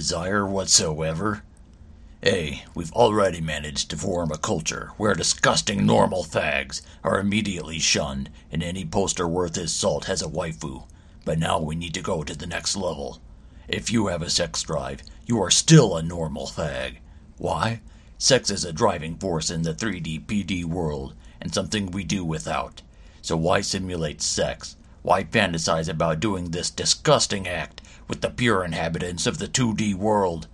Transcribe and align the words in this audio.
desire 0.00 0.46
whatsoever? 0.46 1.42
A. 2.24 2.64
We've 2.74 2.92
already 2.94 3.42
managed 3.42 3.90
to 3.90 3.98
form 3.98 4.32
a 4.32 4.38
culture 4.38 4.92
where 4.96 5.12
disgusting 5.12 5.84
normal 5.84 6.24
fags 6.24 6.80
are 7.04 7.20
immediately 7.20 7.78
shunned 7.78 8.30
and 8.50 8.62
any 8.62 8.86
poster 8.86 9.28
worth 9.28 9.56
his 9.56 9.74
salt 9.74 10.06
has 10.06 10.22
a 10.22 10.26
waifu. 10.26 10.88
But 11.26 11.38
now 11.38 11.60
we 11.60 11.74
need 11.74 11.92
to 11.92 12.00
go 12.00 12.22
to 12.22 12.34
the 12.34 12.46
next 12.46 12.76
level. 12.76 13.20
If 13.68 13.92
you 13.92 14.06
have 14.06 14.22
a 14.22 14.30
sex 14.30 14.62
drive, 14.62 15.02
you 15.26 15.38
are 15.42 15.50
still 15.50 15.94
a 15.94 16.02
normal 16.02 16.46
fag. 16.46 16.96
Why? 17.36 17.82
Sex 18.16 18.50
is 18.50 18.64
a 18.64 18.72
driving 18.72 19.16
force 19.16 19.50
in 19.50 19.60
the 19.60 19.74
3D 19.74 20.24
PD 20.24 20.64
world 20.64 21.14
and 21.42 21.52
something 21.52 21.90
we 21.90 22.04
do 22.04 22.24
without. 22.24 22.80
So 23.20 23.36
why 23.36 23.60
simulate 23.60 24.22
sex? 24.22 24.76
Why 25.02 25.24
fantasize 25.24 25.90
about 25.90 26.20
doing 26.20 26.52
this 26.52 26.70
disgusting 26.70 27.46
act 27.46 27.79
with 28.10 28.22
the 28.22 28.28
pure 28.28 28.64
inhabitants 28.64 29.24
of 29.24 29.38
the 29.38 29.46
2D 29.46 29.94
world? 29.94 30.48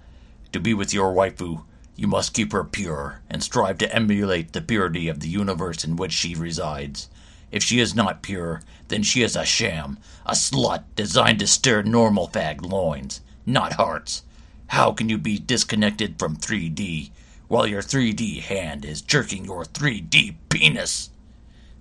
To 0.53 0.61
be 0.61 0.75
with 0.75 0.93
your 0.93 1.15
waifu, 1.15 1.65
you 1.97 2.07
must 2.07 2.35
keep 2.35 2.53
her 2.53 2.65
pure 2.65 3.23
and 3.31 3.43
strive 3.43 3.79
to 3.79 3.93
emulate 3.95 4.53
the 4.53 4.61
purity 4.61 5.09
of 5.09 5.21
the 5.21 5.29
universe 5.29 5.83
in 5.83 5.97
which 5.97 6.13
she 6.13 6.35
resides. 6.35 7.09
If 7.51 7.63
she 7.63 7.81
is 7.81 7.95
not 7.95 8.21
pure, 8.21 8.61
then 8.89 9.03
she 9.03 9.23
is 9.23 9.37
a 9.37 9.47
sham, 9.47 9.99
a 10.27 10.33
slut 10.33 10.85
designed 10.97 11.39
to 11.39 11.47
stir 11.47 11.81
normal 11.81 12.29
fag 12.29 12.61
loins, 12.61 13.23
not 13.47 13.73
hearts. 13.73 14.23
How 14.67 14.93
can 14.93 15.09
you 15.09 15.17
be 15.17 15.39
disconnected 15.39 16.19
from 16.19 16.37
3D 16.37 17.11
while 17.49 17.67
your 17.67 17.81
3D 17.81 18.43
hand 18.43 18.85
is 18.85 19.01
jerking 19.01 19.47
your 19.47 19.65
3D 19.65 20.35
penis? 20.51 21.09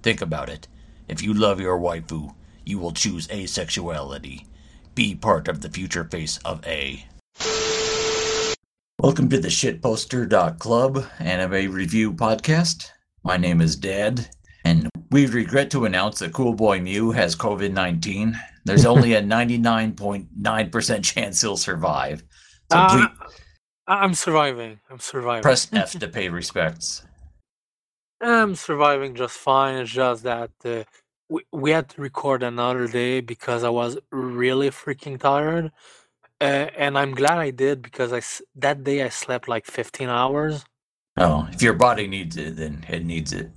Think 0.01 0.21
about 0.21 0.47
it. 0.47 0.69
If 1.09 1.21
you 1.21 1.33
love 1.33 1.59
your 1.59 1.77
waifu, 1.77 2.33
you 2.63 2.79
will 2.79 2.93
choose 2.93 3.27
asexuality. 3.27 4.45
Be 4.95 5.13
part 5.13 5.47
of 5.47 5.61
the 5.61 5.69
future 5.69 6.05
face 6.05 6.39
of 6.45 6.65
A. 6.65 7.05
Welcome 8.99 9.29
to 9.29 9.39
the 9.39 9.49
shitposter.club 9.49 11.05
anime 11.19 11.71
review 11.71 12.13
podcast. 12.13 12.87
My 13.23 13.35
name 13.37 13.59
is 13.61 13.75
Dad, 13.75 14.29
and 14.63 14.89
we 15.11 15.25
regret 15.27 15.69
to 15.71 15.83
announce 15.85 16.19
that 16.19 16.33
Cool 16.33 16.53
Boy 16.53 16.79
Mew 16.79 17.11
has 17.11 17.35
COVID 17.35 17.73
19. 17.73 18.39
There's 18.63 18.85
only 18.93 19.13
a 19.15 19.21
99.9% 19.21 21.03
chance 21.03 21.41
he'll 21.41 21.57
survive. 21.57 22.23
So 22.71 22.77
Uh, 22.77 22.89
please 22.89 23.29
I'm 23.87 24.13
surviving. 24.15 24.79
I'm 24.89 24.99
surviving. 24.99 25.43
press 25.43 25.67
F 25.73 25.91
to 25.99 26.07
pay 26.07 26.29
respects. 26.29 27.03
I'm 28.21 28.55
surviving 28.55 29.13
just 29.13 29.35
fine. 29.37 29.75
It's 29.75 29.91
just 29.91 30.23
that 30.23 30.51
uh, 30.63 30.83
we, 31.29 31.43
we 31.51 31.71
had 31.71 31.89
to 31.89 32.01
record 32.01 32.43
another 32.43 32.87
day 32.87 33.21
because 33.21 33.63
I 33.63 33.69
was 33.69 33.97
really 34.11 34.69
freaking 34.69 35.19
tired. 35.19 35.71
Uh, 36.41 36.67
and 36.77 36.97
I'm 36.97 37.13
glad 37.15 37.37
I 37.39 37.51
did 37.51 37.81
because 37.81 38.11
I 38.13 38.21
that 38.55 38.83
day 38.83 39.03
I 39.03 39.09
slept 39.09 39.47
like 39.47 39.65
15 39.65 40.09
hours. 40.09 40.65
Oh, 41.17 41.47
if 41.51 41.61
your 41.61 41.73
body 41.73 42.07
needs 42.07 42.35
it, 42.37 42.57
then 42.57 42.85
it 42.89 43.05
needs 43.05 43.31
it. 43.33 43.51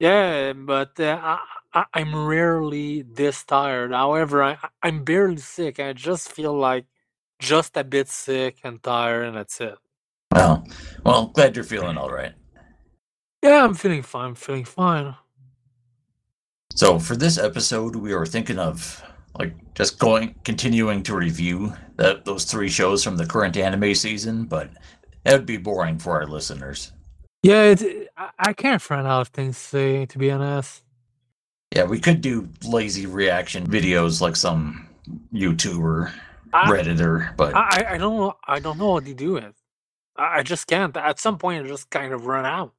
Yeah, 0.00 0.52
but 0.54 0.98
uh, 1.00 1.38
I, 1.74 1.84
I'm 1.94 2.26
rarely 2.26 3.02
this 3.02 3.44
tired. 3.44 3.92
However, 3.92 4.42
I- 4.42 4.58
I'm 4.82 5.04
barely 5.04 5.38
sick. 5.38 5.80
I 5.80 5.92
just 5.92 6.32
feel 6.32 6.56
like 6.56 6.86
just 7.38 7.76
a 7.76 7.84
bit 7.84 8.08
sick 8.08 8.58
and 8.64 8.82
tired, 8.82 9.26
and 9.26 9.36
that's 9.36 9.60
it. 9.60 9.76
Well, 10.32 10.66
well, 11.04 11.26
glad 11.26 11.56
you're 11.56 11.64
feeling 11.64 11.96
all 11.96 12.10
right. 12.10 12.32
Yeah, 13.42 13.64
I'm 13.64 13.74
feeling 13.74 14.02
fine. 14.02 14.28
I'm 14.30 14.34
feeling 14.34 14.64
fine. 14.64 15.14
So 16.78 17.00
for 17.00 17.16
this 17.16 17.38
episode, 17.38 17.96
we 17.96 18.14
were 18.14 18.24
thinking 18.24 18.60
of 18.60 19.02
like 19.36 19.52
just 19.74 19.98
going, 19.98 20.36
continuing 20.44 21.02
to 21.02 21.16
review 21.16 21.72
that 21.96 22.24
those 22.24 22.44
three 22.44 22.68
shows 22.68 23.02
from 23.02 23.16
the 23.16 23.26
current 23.26 23.56
anime 23.56 23.96
season, 23.96 24.44
but 24.44 24.70
that 25.24 25.32
would 25.32 25.44
be 25.44 25.56
boring 25.56 25.98
for 25.98 26.12
our 26.12 26.28
listeners. 26.28 26.92
Yeah, 27.42 27.74
I, 28.16 28.30
I 28.38 28.52
can't 28.52 28.88
run 28.88 29.06
out 29.06 29.22
of 29.22 29.28
things 29.30 29.56
to 29.56 29.64
say, 29.64 30.06
to 30.06 30.18
be 30.18 30.30
honest. 30.30 30.84
Yeah, 31.74 31.82
we 31.82 31.98
could 31.98 32.20
do 32.20 32.48
lazy 32.64 33.06
reaction 33.06 33.66
videos 33.66 34.20
like 34.20 34.36
some 34.36 34.86
YouTuber, 35.34 36.12
I, 36.52 36.70
Redditor, 36.70 37.36
but 37.36 37.56
I, 37.56 37.86
I- 37.94 37.98
don't 37.98 38.16
know. 38.18 38.36
I 38.46 38.60
don't 38.60 38.78
know 38.78 38.92
how 38.94 39.00
to 39.00 39.14
do 39.14 39.36
it. 39.36 39.52
I, 40.16 40.38
I 40.38 40.42
just 40.44 40.68
can't. 40.68 40.96
At 40.96 41.18
some 41.18 41.38
point, 41.38 41.64
I 41.64 41.68
just 41.68 41.90
kind 41.90 42.12
of 42.12 42.26
run 42.26 42.46
out. 42.46 42.72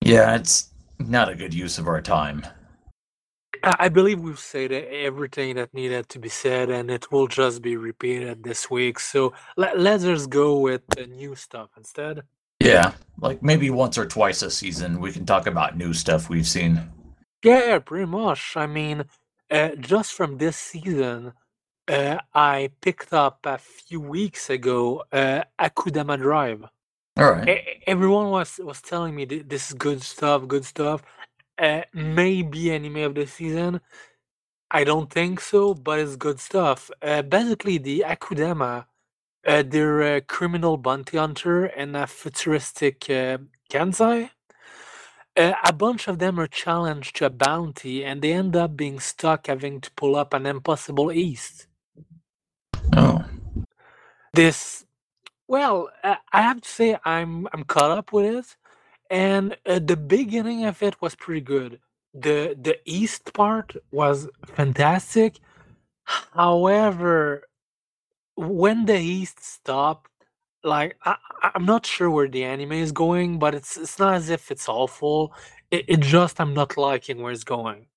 yeah, 0.00 0.36
it's 0.36 0.70
not 1.00 1.28
a 1.28 1.34
good 1.34 1.52
use 1.52 1.78
of 1.78 1.88
our 1.88 2.00
time. 2.00 2.46
I, 3.66 3.88
believe 3.88 4.20
we've 4.20 4.38
said 4.38 4.70
everything 4.70 5.56
that 5.56 5.74
needed 5.74 6.08
to 6.10 6.18
be 6.18 6.28
said, 6.28 6.70
and 6.70 6.90
it 6.90 7.10
will 7.10 7.26
just 7.26 7.62
be 7.62 7.76
repeated 7.76 8.44
this 8.44 8.70
week. 8.70 9.00
So 9.00 9.32
let, 9.56 9.78
let's 9.78 10.04
just 10.04 10.30
go 10.30 10.60
with 10.60 10.82
the 10.88 11.06
new 11.06 11.34
stuff 11.34 11.70
instead. 11.76 12.22
Yeah, 12.60 12.92
like 13.20 13.42
maybe 13.42 13.70
once 13.70 13.98
or 13.98 14.06
twice 14.06 14.42
a 14.42 14.50
season 14.50 15.00
we 15.00 15.12
can 15.12 15.26
talk 15.26 15.46
about 15.46 15.76
new 15.76 15.92
stuff 15.92 16.28
we've 16.28 16.46
seen. 16.46 16.80
Yeah, 17.42 17.78
pretty 17.80 18.06
much. 18.06 18.56
I 18.56 18.66
mean, 18.66 19.04
uh, 19.50 19.70
just 19.78 20.14
from 20.14 20.38
this 20.38 20.56
season, 20.56 21.32
uh, 21.88 22.18
I 22.34 22.70
picked 22.80 23.12
up 23.12 23.40
a 23.44 23.58
few 23.58 24.00
weeks 24.00 24.48
ago 24.48 25.04
uh, 25.12 25.42
Akudama 25.58 26.18
Drive. 26.18 26.64
All 27.16 27.32
right. 27.32 27.48
E- 27.48 27.82
everyone 27.86 28.30
was 28.30 28.58
was 28.62 28.80
telling 28.80 29.14
me 29.14 29.26
th- 29.26 29.48
this 29.48 29.68
is 29.68 29.74
good 29.74 30.02
stuff, 30.02 30.46
good 30.46 30.64
stuff. 30.64 31.02
Uh, 31.58 31.82
maybe 31.94 32.72
anime 32.72 32.98
of 32.98 33.14
the 33.16 33.26
season. 33.26 33.80
I 34.70 34.84
don't 34.84 35.10
think 35.10 35.40
so, 35.40 35.74
but 35.74 35.98
it's 36.00 36.16
good 36.16 36.40
stuff. 36.40 36.90
Uh, 37.02 37.22
basically, 37.22 37.78
the 37.78 38.04
Akudama, 38.06 38.86
uh, 39.46 39.64
they're 39.66 40.16
a 40.16 40.20
criminal 40.22 40.76
bounty 40.78 41.18
hunter 41.18 41.66
and 41.66 41.96
a 41.96 42.06
futuristic 42.06 43.10
uh, 43.10 43.38
Kansai. 43.70 44.30
Uh, 45.36 45.54
a 45.64 45.72
bunch 45.72 46.08
of 46.08 46.18
them 46.20 46.40
are 46.40 46.48
challenged 46.48 47.16
to 47.16 47.26
a 47.26 47.30
bounty, 47.30 48.04
and 48.04 48.22
they 48.22 48.32
end 48.32 48.56
up 48.56 48.76
being 48.76 49.00
stuck 49.00 49.48
having 49.48 49.80
to 49.82 49.90
pull 49.92 50.16
up 50.16 50.34
an 50.34 50.46
impossible 50.46 51.12
east. 51.12 51.68
Oh, 52.96 53.24
This, 54.34 54.86
well, 55.48 55.90
uh, 56.04 56.16
I 56.32 56.42
have 56.42 56.62
to 56.62 56.68
say 56.68 56.98
I'm 57.04 57.48
I'm 57.52 57.64
caught 57.64 57.92
up 57.98 58.12
with 58.12 58.26
it, 58.36 58.56
and 59.10 59.56
uh, 59.66 59.78
the 59.78 59.96
beginning 59.96 60.64
of 60.64 60.82
it 60.82 61.00
was 61.00 61.14
pretty 61.14 61.40
good. 61.40 61.80
the 62.14 62.56
The 62.60 62.78
east 62.84 63.32
part 63.34 63.76
was 63.92 64.28
fantastic. 64.46 65.40
However, 66.34 67.44
when 68.36 68.86
the 68.86 68.98
east 68.98 69.42
stopped, 69.44 70.10
like 70.64 70.96
I, 71.04 71.16
I'm 71.54 71.66
not 71.66 71.86
sure 71.86 72.10
where 72.10 72.28
the 72.28 72.44
anime 72.44 72.72
is 72.72 72.92
going, 72.92 73.38
but 73.38 73.54
it's 73.54 73.76
it's 73.76 73.98
not 73.98 74.14
as 74.14 74.30
if 74.30 74.50
it's 74.50 74.68
awful. 74.68 75.34
It, 75.70 75.84
it 75.88 76.00
just 76.00 76.40
I'm 76.40 76.54
not 76.54 76.76
liking 76.76 77.22
where 77.22 77.32
it's 77.32 77.44
going. 77.44 77.88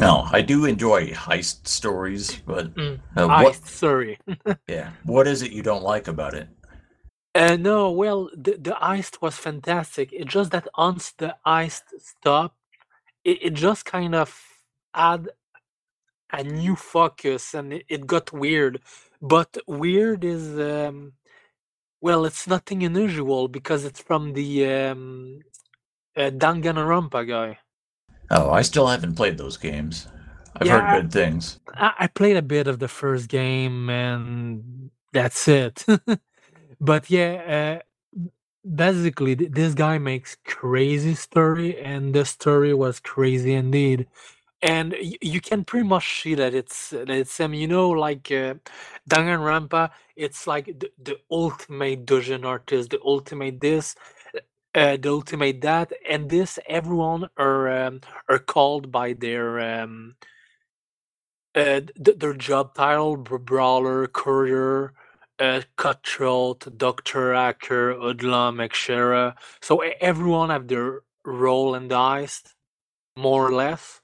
no, 0.00 0.26
I 0.30 0.42
do 0.42 0.64
enjoy 0.64 1.08
heist 1.10 1.66
stories, 1.68 2.36
but 2.46 2.72
Mm, 2.76 3.00
uh, 3.16 3.28
what? 3.28 3.56
sorry. 3.66 4.18
Yeah, 4.68 4.92
what 5.04 5.26
is 5.26 5.42
it 5.42 5.52
you 5.52 5.62
don't 5.62 5.82
like 5.82 6.08
about 6.08 6.34
it? 6.34 6.48
Uh, 7.34 7.56
no, 7.56 7.90
well, 7.90 8.30
the 8.36 8.58
the 8.58 8.76
iced 8.84 9.22
was 9.22 9.36
fantastic. 9.38 10.10
It's 10.12 10.32
just 10.32 10.52
that 10.52 10.68
once 10.78 11.12
the 11.12 11.36
iced 11.46 11.84
stopped, 12.00 12.58
it, 13.24 13.38
it 13.42 13.54
just 13.54 13.84
kind 13.86 14.14
of 14.14 14.38
had 14.94 15.30
a 16.32 16.44
new 16.44 16.76
focus 16.76 17.54
and 17.54 17.72
it, 17.74 17.84
it 17.88 18.06
got 18.06 18.32
weird. 18.32 18.80
But 19.22 19.56
weird 19.66 20.24
is 20.24 20.58
um 20.60 21.14
well, 22.00 22.24
it's 22.26 22.46
nothing 22.48 22.82
unusual 22.84 23.48
because 23.48 23.84
it's 23.84 24.00
from 24.00 24.34
the 24.34 24.66
um 24.66 25.40
uh, 26.16 26.30
Danganronpa 26.30 27.28
guy. 27.28 27.58
Oh, 28.30 28.50
I 28.50 28.62
still 28.62 28.88
haven't 28.88 29.16
played 29.16 29.38
those 29.38 29.56
games. 29.56 30.08
I've 30.56 30.68
Yeah, 30.68 30.70
heard 30.70 30.90
good 30.90 31.12
things. 31.12 31.60
I, 31.74 31.92
I 32.00 32.06
played 32.08 32.36
a 32.36 32.42
bit 32.42 32.66
of 32.68 32.78
the 32.80 32.88
first 32.88 33.28
game 33.28 33.90
and 33.90 34.90
that's 35.12 35.48
it. 35.48 35.84
but 36.82 37.10
yeah, 37.10 37.80
uh, 37.82 37.82
basically 38.74 39.36
th- 39.36 39.52
this 39.52 39.74
guy 39.74 39.98
makes 39.98 40.36
crazy 40.46 41.14
story 41.14 41.78
and 41.80 42.14
the 42.14 42.24
story 42.24 42.74
was 42.74 43.00
crazy 43.00 43.54
indeed. 43.54 44.06
And 44.62 44.92
y- 44.94 45.18
you 45.22 45.40
can 45.40 45.64
pretty 45.64 45.88
much 45.88 46.22
see 46.22 46.34
that 46.36 46.54
it's 46.54 46.90
that 46.90 47.10
it's 47.10 47.40
um 47.40 47.54
you 47.54 47.68
know 47.68 47.90
like 47.90 48.32
uh, 48.32 48.54
Danganronpa 49.10 49.90
it's 50.16 50.46
like 50.46 50.66
the, 50.80 50.90
the 51.02 51.18
ultimate 51.30 52.06
doujin 52.06 52.44
artist 52.46 52.90
the 52.90 53.00
ultimate 53.04 53.60
this 53.60 53.96
uh, 54.74 54.96
the 54.96 55.10
ultimate 55.10 55.60
that 55.62 55.92
and 56.08 56.30
this 56.30 56.58
everyone 56.68 57.28
are 57.38 57.70
um, 57.86 58.00
are 58.28 58.38
called 58.40 58.92
by 58.92 59.12
their 59.14 59.60
um 59.60 60.16
uh, 61.54 61.80
th- 62.04 62.18
their 62.18 62.34
job 62.34 62.74
title 62.74 63.16
brawler 63.16 64.06
courier 64.08 64.94
uh, 65.42 65.62
cutthroat 65.76 66.78
doctor 66.78 67.34
hacker 67.34 67.94
hoodlum 67.94 68.60
etc 68.60 69.36
so 69.62 69.80
everyone 70.00 70.50
have 70.50 70.68
their 70.68 71.02
role 71.26 71.74
and 71.76 71.90
heist 71.90 72.54
more 73.16 73.48
or 73.48 73.52
less 73.52 74.02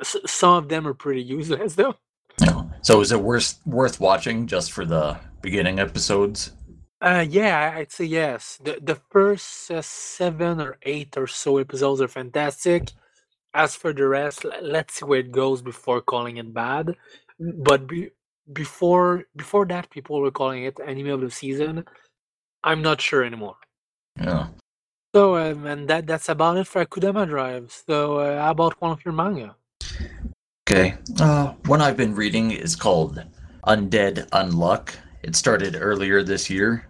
S- 0.00 0.16
some 0.26 0.54
of 0.54 0.68
them 0.70 0.86
are 0.88 0.94
pretty 0.94 1.22
useless 1.38 1.76
though 1.76 1.96
No. 2.40 2.70
So 2.82 3.00
is 3.02 3.12
it 3.12 3.20
worth 3.22 3.60
worth 3.66 4.00
watching 4.00 4.46
just 4.48 4.72
for 4.72 4.86
the 4.86 5.18
beginning 5.42 5.80
episodes? 5.80 6.52
Uh, 7.00 7.24
yeah, 7.28 7.74
I'd 7.76 7.92
say 7.92 8.06
yes. 8.06 8.58
The 8.62 8.78
the 8.82 8.96
first 9.10 9.70
uh, 9.70 9.82
seven 9.82 10.60
or 10.60 10.78
eight 10.82 11.16
or 11.16 11.26
so 11.28 11.58
episodes 11.58 12.00
are 12.00 12.08
fantastic. 12.08 12.92
As 13.54 13.74
for 13.76 13.92
the 13.94 14.06
rest, 14.08 14.46
let's 14.62 14.94
see 14.96 15.06
where 15.06 15.20
it 15.20 15.32
goes 15.32 15.62
before 15.62 16.02
calling 16.02 16.38
it 16.38 16.52
bad. 16.54 16.96
But 17.40 17.86
be, 17.88 18.10
before 18.52 19.24
before 19.36 19.66
that, 19.66 19.90
people 19.90 20.20
were 20.20 20.30
calling 20.30 20.64
it 20.64 20.78
anime 20.84 21.10
of 21.10 21.20
the 21.20 21.30
season. 21.30 21.84
I'm 22.64 22.82
not 22.82 23.00
sure 23.00 23.24
anymore. 23.24 23.56
Yeah. 24.20 24.48
So, 25.14 25.36
um, 25.36 25.66
and 25.66 25.88
that 25.88 26.06
that's 26.06 26.28
about 26.28 26.56
it 26.56 26.66
for 26.66 26.84
Akudama 26.84 27.26
Drive. 27.26 27.72
So, 27.86 28.18
uh, 28.18 28.40
how 28.40 28.50
about 28.50 28.80
one 28.80 28.92
of 28.92 29.04
your 29.04 29.14
manga? 29.14 29.56
Okay. 30.68 30.94
Uh, 31.18 31.54
one 31.66 31.80
I've 31.80 31.96
been 31.96 32.14
reading 32.14 32.52
is 32.52 32.76
called 32.76 33.24
Undead 33.66 34.28
Unluck. 34.30 34.94
It 35.22 35.34
started 35.34 35.76
earlier 35.78 36.22
this 36.22 36.48
year. 36.48 36.86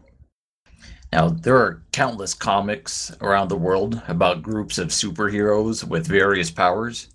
Now, 1.12 1.30
there 1.30 1.56
are 1.56 1.82
countless 1.92 2.34
comics 2.34 3.10
around 3.20 3.48
the 3.48 3.56
world 3.56 4.00
about 4.06 4.42
groups 4.42 4.78
of 4.78 4.88
superheroes 4.88 5.82
with 5.82 6.06
various 6.06 6.50
powers. 6.50 7.08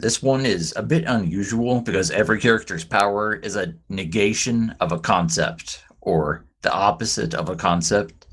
This 0.00 0.22
one 0.22 0.46
is 0.46 0.72
a 0.76 0.82
bit 0.84 1.04
unusual 1.08 1.80
because 1.80 2.12
every 2.12 2.38
character's 2.38 2.84
power 2.84 3.34
is 3.34 3.56
a 3.56 3.74
negation 3.88 4.76
of 4.78 4.92
a 4.92 5.00
concept, 5.00 5.82
or 6.00 6.44
the 6.62 6.72
opposite 6.72 7.34
of 7.34 7.48
a 7.48 7.56
concept. 7.56 8.26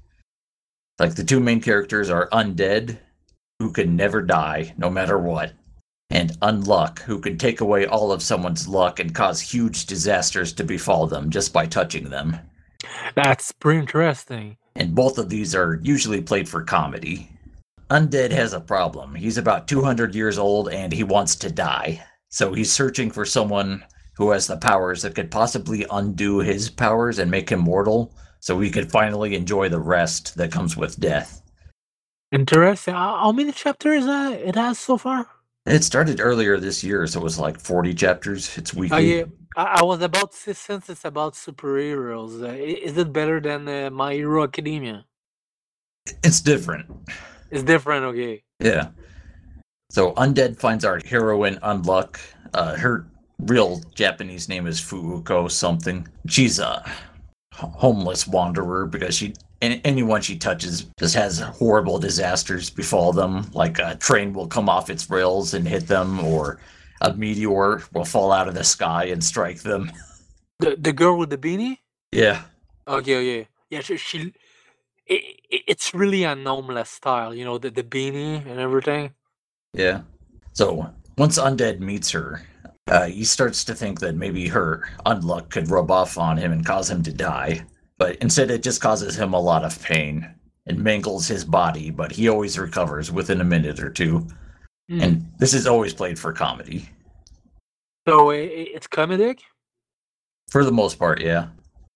Like 1.00 1.16
the 1.16 1.24
two 1.24 1.40
main 1.40 1.62
characters 1.62 2.08
are 2.08 2.30
undead, 2.30 3.00
who 3.58 3.72
can 3.72 3.96
never 3.96 4.22
die, 4.22 4.76
no 4.78 4.92
matter 4.92 5.18
what, 5.18 5.54
and 6.12 6.40
unluck, 6.42 7.00
who 7.00 7.20
can 7.20 7.36
take 7.36 7.62
away 7.62 7.88
all 7.88 8.12
of 8.12 8.22
someone's 8.22 8.68
luck 8.68 9.00
and 9.00 9.16
cause 9.16 9.42
huge 9.42 9.88
disasters 9.88 10.54
to 10.54 10.64
befall 10.64 11.08
them 11.08 11.32
just 11.32 11.52
by 11.52 11.66
touching 11.66 12.12
them. 12.12 12.38
That's 13.16 13.52
pretty 13.52 13.80
interesting. 13.80 14.58
And 14.76 14.94
both 14.94 15.18
of 15.18 15.30
these 15.30 15.56
are 15.56 15.80
usually 15.82 16.22
played 16.22 16.48
for 16.48 16.62
comedy. 16.62 17.32
Undead 17.90 18.32
has 18.32 18.54
a 18.54 18.60
problem. 18.60 19.14
He's 19.14 19.38
about 19.38 19.68
200 19.68 20.16
years 20.16 20.40
old 20.40 20.70
and 20.70 20.92
he 20.92 21.04
wants 21.04 21.36
to 21.38 21.52
die. 21.52 22.04
So 22.30 22.54
he's 22.54 22.72
searching 22.72 23.12
for 23.12 23.26
someone 23.26 23.86
who 24.18 24.32
has 24.32 24.48
the 24.48 24.58
powers 24.58 25.04
that 25.04 25.14
could 25.14 25.30
possibly 25.30 25.86
undo 25.92 26.40
his 26.40 26.70
powers 26.70 27.20
and 27.20 27.30
make 27.30 27.50
him 27.50 27.60
mortal 27.60 28.14
so 28.40 28.60
he 28.60 28.72
could 28.72 28.92
finally 28.92 29.36
enjoy 29.36 29.70
the 29.70 29.80
rest 29.80 30.36
that 30.38 30.52
comes 30.52 30.76
with 30.76 31.00
death. 31.00 31.42
Interesting. 32.32 32.96
How 32.96 33.32
many 33.32 33.52
chapters 33.52 34.06
uh, 34.06 34.36
it 34.44 34.56
has 34.56 34.80
so 34.80 34.98
far? 34.98 35.28
It 35.66 35.84
started 35.84 36.20
earlier 36.20 36.60
this 36.60 36.84
year, 36.84 37.08
so 37.08 37.20
it 37.20 37.24
was 37.24 37.40
like 37.40 37.60
40 37.60 37.94
chapters. 37.94 38.58
It's 38.58 38.74
weekly. 38.74 38.98
Oh 38.98 39.18
yeah, 39.18 39.24
I, 39.56 39.80
I 39.80 39.84
was 39.84 40.02
about 40.02 40.32
to 40.32 40.38
say 40.38 40.54
since 40.54 40.90
it's 40.90 41.06
about 41.06 41.34
superheroes, 41.34 42.44
uh, 42.44 42.54
is 42.54 42.98
it 42.98 43.14
better 43.14 43.40
than 43.40 43.68
uh, 43.68 43.90
My 43.90 44.14
Hero 44.14 44.44
Academia? 44.44 45.06
It's 46.24 46.42
different. 46.42 46.86
It's 47.52 47.64
different, 47.64 48.06
okay. 48.06 48.44
Yeah. 48.60 48.90
So 49.92 50.14
Undead 50.14 50.58
finds 50.58 50.84
our 50.84 51.00
heroine 51.06 51.58
Unluck. 51.58 52.20
Uh, 52.54 52.76
her 52.76 53.06
real 53.40 53.82
Japanese 53.94 54.50
name 54.50 54.68
is 54.68 54.80
Fuuko 54.82 55.50
something. 55.50 56.08
She's 56.28 56.60
a 56.60 56.84
homeless 57.54 58.28
wanderer 58.28 58.86
because 58.86 59.16
she 59.16 59.34
an- 59.62 59.82
anyone 59.86 60.22
she 60.22 60.38
touches 60.38 60.88
just 61.00 61.16
has 61.16 61.40
horrible 61.40 62.00
disasters 62.00 62.70
befall 62.70 63.14
them. 63.14 63.50
Like 63.54 63.80
a 63.80 63.96
train 63.96 64.34
will 64.34 64.48
come 64.48 64.70
off 64.70 64.90
its 64.90 65.10
rails 65.10 65.54
and 65.54 65.68
hit 65.68 65.88
them, 65.88 66.20
or 66.20 66.60
a 67.02 67.14
meteor 67.14 67.84
will 67.94 68.06
fall 68.06 68.32
out 68.32 68.48
of 68.48 68.54
the 68.56 68.64
sky 68.64 69.06
and 69.06 69.24
strike 69.24 69.62
them. 69.62 69.92
The 70.60 70.76
the 70.78 70.94
girl 70.94 71.18
with 71.18 71.30
the 71.30 71.38
beanie? 71.38 71.78
Yeah. 72.12 72.42
Okay, 72.88 73.16
okay. 73.16 73.48
Yeah, 73.70 73.82
she, 73.82 73.98
she 73.98 74.34
i 75.10 75.14
i- 75.54 75.64
it's 75.68 75.94
really 75.94 76.24
a 76.24 76.36
homeless 76.36 76.90
style, 76.90 77.34
you 77.34 77.46
know, 77.46 77.58
the, 77.58 77.70
the 77.70 77.84
beanie 77.84 78.46
and 78.46 78.60
everything. 78.60 79.14
Yeah. 79.74 80.02
So 80.54 80.90
once 81.18 81.38
Undead 81.38 81.80
meets 81.80 82.10
her, 82.12 82.42
uh, 82.88 83.06
he 83.08 83.24
starts 83.24 83.64
to 83.66 83.76
think 83.76 84.00
that 84.00 84.16
maybe 84.16 84.48
her 84.48 84.88
unluck 85.06 85.50
could 85.50 85.70
rub 85.70 85.92
off 85.92 86.18
on 86.18 86.38
him 86.38 86.52
and 86.52 86.66
cause 86.66 86.90
him 86.90 87.04
to 87.04 87.12
die. 87.14 87.66
But 87.98 88.18
instead, 88.18 88.52
it 88.52 88.64
just 88.64 88.82
causes 88.82 89.16
him 89.16 89.34
a 89.34 89.40
lot 89.40 89.64
of 89.64 89.82
pain 89.82 90.30
and 90.68 90.84
mangles 90.84 91.28
his 91.28 91.44
body, 91.46 91.90
but 91.92 92.12
he 92.12 92.28
always 92.30 92.58
recovers 92.60 93.12
within 93.12 93.42
a 93.42 93.46
minute 93.46 93.80
or 93.80 93.90
two. 93.90 94.28
Hmm. 94.90 95.02
And 95.02 95.32
this 95.40 95.54
is 95.54 95.68
always 95.68 95.94
played 95.94 96.20
for 96.20 96.32
comedy. 96.34 96.90
So 98.08 98.30
it's 98.32 98.88
comedic? 98.88 99.40
For 100.52 100.64
the 100.64 100.72
most 100.72 101.00
part, 101.00 101.22
yeah. 101.22 101.48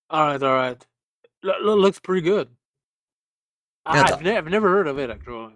All 0.10 0.26
right, 0.26 0.42
all 0.42 0.56
right. 0.56 0.86
Lo- 1.44 1.76
looks 1.76 2.00
pretty 2.00 2.22
good. 2.22 2.48
Yeah, 3.94 4.03
I've, 4.03 4.21
ne- 4.21 4.38
I've 4.38 4.47
never 4.47 4.69
heard 4.69 4.88
of 4.88 5.00
it 5.00 5.09
actually. 5.09 5.53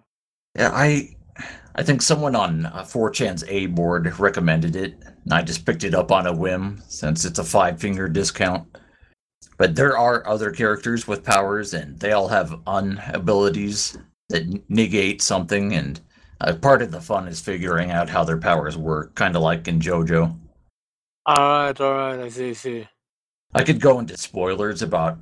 Yeah, 0.56 0.72
I 0.74 1.16
I 1.76 1.84
think 1.84 2.02
someone 2.02 2.36
on 2.36 2.68
uh, 2.68 2.84
4chan's 2.84 3.44
A 3.48 3.66
board 3.68 4.20
recommended 4.20 4.76
it, 4.76 4.96
and 5.24 5.34
I 5.34 5.42
just 5.42 5.66
picked 5.66 5.84
it 5.84 5.96
up 5.96 6.12
on 6.12 6.28
a 6.28 6.34
whim 6.34 6.82
since 6.88 7.26
it's 7.26 7.40
a 7.40 7.44
five 7.44 7.80
finger 7.80 8.08
discount. 8.08 8.68
But 9.58 9.76
there 9.76 9.98
are 9.98 10.28
other 10.28 10.52
characters 10.52 11.08
with 11.08 11.24
powers, 11.24 11.74
and 11.74 12.00
they 12.00 12.12
all 12.12 12.28
have 12.28 12.60
un 12.68 13.02
abilities 13.14 13.98
that 14.30 14.70
negate 14.70 15.22
something, 15.22 15.74
and 15.74 16.00
uh, 16.42 16.54
part 16.56 16.82
of 16.82 16.92
the 16.92 17.02
fun 17.02 17.28
is 17.28 17.42
figuring 17.42 17.92
out 17.92 18.10
how 18.10 18.24
their 18.24 18.38
powers 18.38 18.78
work, 18.78 19.16
kind 19.16 19.36
of 19.36 19.42
like 19.42 19.68
in 19.68 19.80
JoJo. 19.80 20.38
All 21.26 21.66
right, 21.66 21.82
all 21.82 21.94
right. 21.94 22.20
I 22.20 22.30
see, 22.30 22.50
I 22.50 22.54
see. 22.54 22.88
I 23.56 23.64
could 23.64 23.80
go 23.80 24.00
into 24.00 24.18
spoilers 24.18 24.82
about 24.82 25.18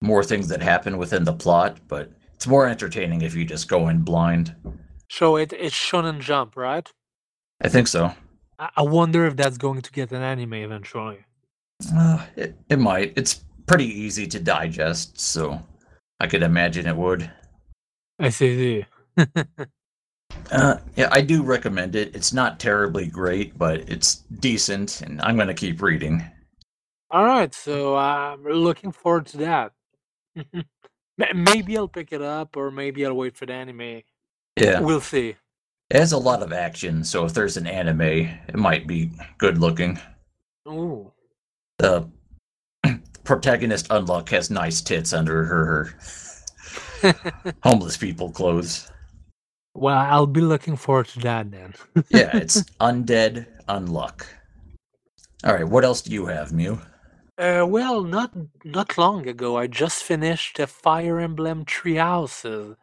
more 0.00 0.22
things 0.22 0.48
that 0.48 0.62
happen 0.62 0.98
within 0.98 1.24
the 1.24 1.32
plot, 1.32 1.78
but 1.88 2.12
it's 2.42 2.48
more 2.48 2.66
entertaining 2.66 3.22
if 3.22 3.36
you 3.36 3.44
just 3.44 3.68
go 3.68 3.86
in 3.86 4.00
blind. 4.00 4.52
So 5.08 5.36
it 5.36 5.52
it's 5.52 5.76
Shonen 5.76 6.18
Jump, 6.18 6.56
right? 6.56 6.92
I 7.60 7.68
think 7.68 7.86
so. 7.86 8.12
I, 8.58 8.68
I 8.78 8.82
wonder 8.82 9.24
if 9.26 9.36
that's 9.36 9.56
going 9.56 9.80
to 9.80 9.92
get 9.92 10.10
an 10.10 10.22
anime 10.22 10.54
eventually. 10.54 11.18
Uh, 11.94 12.26
it, 12.34 12.56
it 12.68 12.80
might. 12.80 13.12
It's 13.14 13.44
pretty 13.68 13.86
easy 13.86 14.26
to 14.26 14.40
digest, 14.40 15.20
so 15.20 15.62
I 16.18 16.26
could 16.26 16.42
imagine 16.42 16.88
it 16.88 16.96
would. 16.96 17.30
I 18.18 18.30
see. 18.30 18.84
Uh, 20.50 20.78
yeah, 20.96 21.08
I 21.12 21.20
do 21.20 21.42
recommend 21.42 21.94
it. 21.94 22.14
It's 22.16 22.32
not 22.32 22.58
terribly 22.58 23.06
great, 23.06 23.56
but 23.56 23.88
it's 23.88 24.16
decent, 24.40 25.00
and 25.00 25.20
I'm 25.22 25.36
going 25.36 25.48
to 25.48 25.54
keep 25.54 25.80
reading. 25.80 26.24
All 27.10 27.24
right, 27.24 27.54
so 27.54 27.96
I'm 27.96 28.42
looking 28.42 28.92
forward 28.92 29.26
to 29.26 29.36
that. 29.38 29.72
Ma- 31.18 31.26
maybe 31.34 31.76
I'll 31.76 31.88
pick 31.88 32.12
it 32.12 32.22
up, 32.22 32.56
or 32.56 32.70
maybe 32.70 33.04
I'll 33.06 33.14
wait 33.14 33.36
for 33.36 33.46
the 33.46 33.52
anime. 33.52 34.02
Yeah, 34.56 34.80
We'll 34.80 35.00
see. 35.00 35.36
it 35.90 35.96
has 35.96 36.12
a 36.12 36.18
lot 36.18 36.42
of 36.42 36.52
action, 36.52 37.04
so 37.04 37.24
if 37.24 37.32
there's 37.34 37.56
an 37.56 37.66
anime, 37.66 38.00
it 38.02 38.54
might 38.54 38.86
be 38.86 39.10
good 39.38 39.58
looking. 39.58 39.98
Ooh. 40.68 41.10
The 41.78 42.08
protagonist 43.24 43.88
Unluck 43.88 44.28
has 44.30 44.50
nice 44.50 44.80
tits 44.80 45.12
under 45.12 45.44
her, 45.44 45.96
her 47.02 47.14
homeless 47.62 47.96
people 47.96 48.30
clothes. 48.30 48.90
well, 49.74 49.98
I'll 49.98 50.26
be 50.26 50.40
looking 50.42 50.76
forward 50.76 51.08
to 51.08 51.18
that 51.20 51.50
then. 51.50 51.74
Yeah, 52.10 52.36
it's 52.36 52.62
Undead 52.80 53.46
Unluck. 53.68 54.24
All 55.44 55.54
right, 55.54 55.66
what 55.66 55.84
else 55.84 56.02
do 56.02 56.12
you 56.12 56.26
have, 56.26 56.52
Mew? 56.52 56.78
Uh, 57.38 57.66
well, 57.68 58.02
not 58.04 58.32
not 58.64 58.96
long 58.98 59.26
ago, 59.28 59.56
I 59.58 59.66
just 59.66 60.02
finished 60.04 60.58
a 60.60 60.66
Fire 60.66 61.18
Emblem 61.20 61.64
Three 61.66 61.96
Houses. 61.96 62.76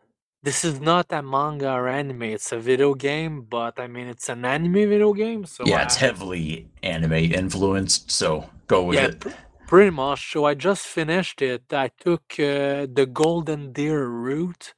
This 0.44 0.66
is 0.66 0.80
not 0.82 1.08
a 1.12 1.22
manga 1.22 1.72
or 1.72 1.88
anime; 1.88 2.24
it's 2.24 2.52
a 2.52 2.60
video 2.60 2.94
game. 2.96 3.44
But 3.44 3.80
I 3.80 3.88
mean, 3.88 4.08
it's 4.08 4.30
an 4.30 4.46
anime 4.46 4.74
video 4.90 5.14
game, 5.14 5.46
so 5.46 5.66
yeah, 5.66 5.84
it's 5.84 5.98
I- 5.98 6.00
heavily 6.00 6.70
anime 6.84 7.14
influenced, 7.14 8.12
so 8.12 8.50
go 8.68 8.84
with 8.86 9.00
yeah, 9.00 9.06
it. 9.06 9.20
pr- 9.20 9.30
pretty 9.68 9.92
much. 9.92 10.32
So 10.34 10.46
I 10.46 10.56
just 10.56 10.88
finished 10.88 11.42
it. 11.42 11.72
I 11.74 11.90
took 12.00 12.24
uh, 12.40 12.88
the 12.92 13.08
Golden 13.12 13.72
Deer 13.74 14.08
route. 14.08 14.74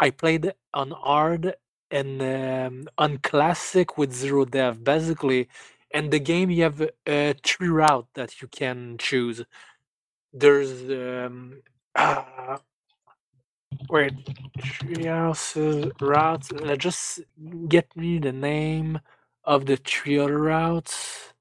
I 0.00 0.10
played 0.10 0.52
on 0.74 0.92
hard 0.92 1.54
and 1.90 2.22
um, 2.22 2.88
on 2.98 3.18
classic 3.18 3.98
with 3.98 4.12
zero 4.12 4.44
dev, 4.44 4.84
basically. 4.84 5.48
And 5.92 6.10
the 6.10 6.20
game, 6.20 6.50
you 6.50 6.64
have 6.64 6.82
a 7.06 7.34
three 7.44 7.68
route 7.68 8.08
that 8.14 8.42
you 8.42 8.48
can 8.48 8.96
choose. 8.98 9.44
There's 10.32 10.72
um, 10.90 11.62
uh, 11.94 12.58
wait, 13.90 14.14
three 14.62 15.06
houses 15.06 15.92
routes. 16.00 16.52
Let's 16.52 16.84
just 16.84 17.20
get 17.68 17.96
me 17.96 18.18
the 18.18 18.32
name 18.32 19.00
of 19.44 19.66
the 19.66 19.76
three 19.76 20.18
other 20.18 20.38
routes. 20.38 21.34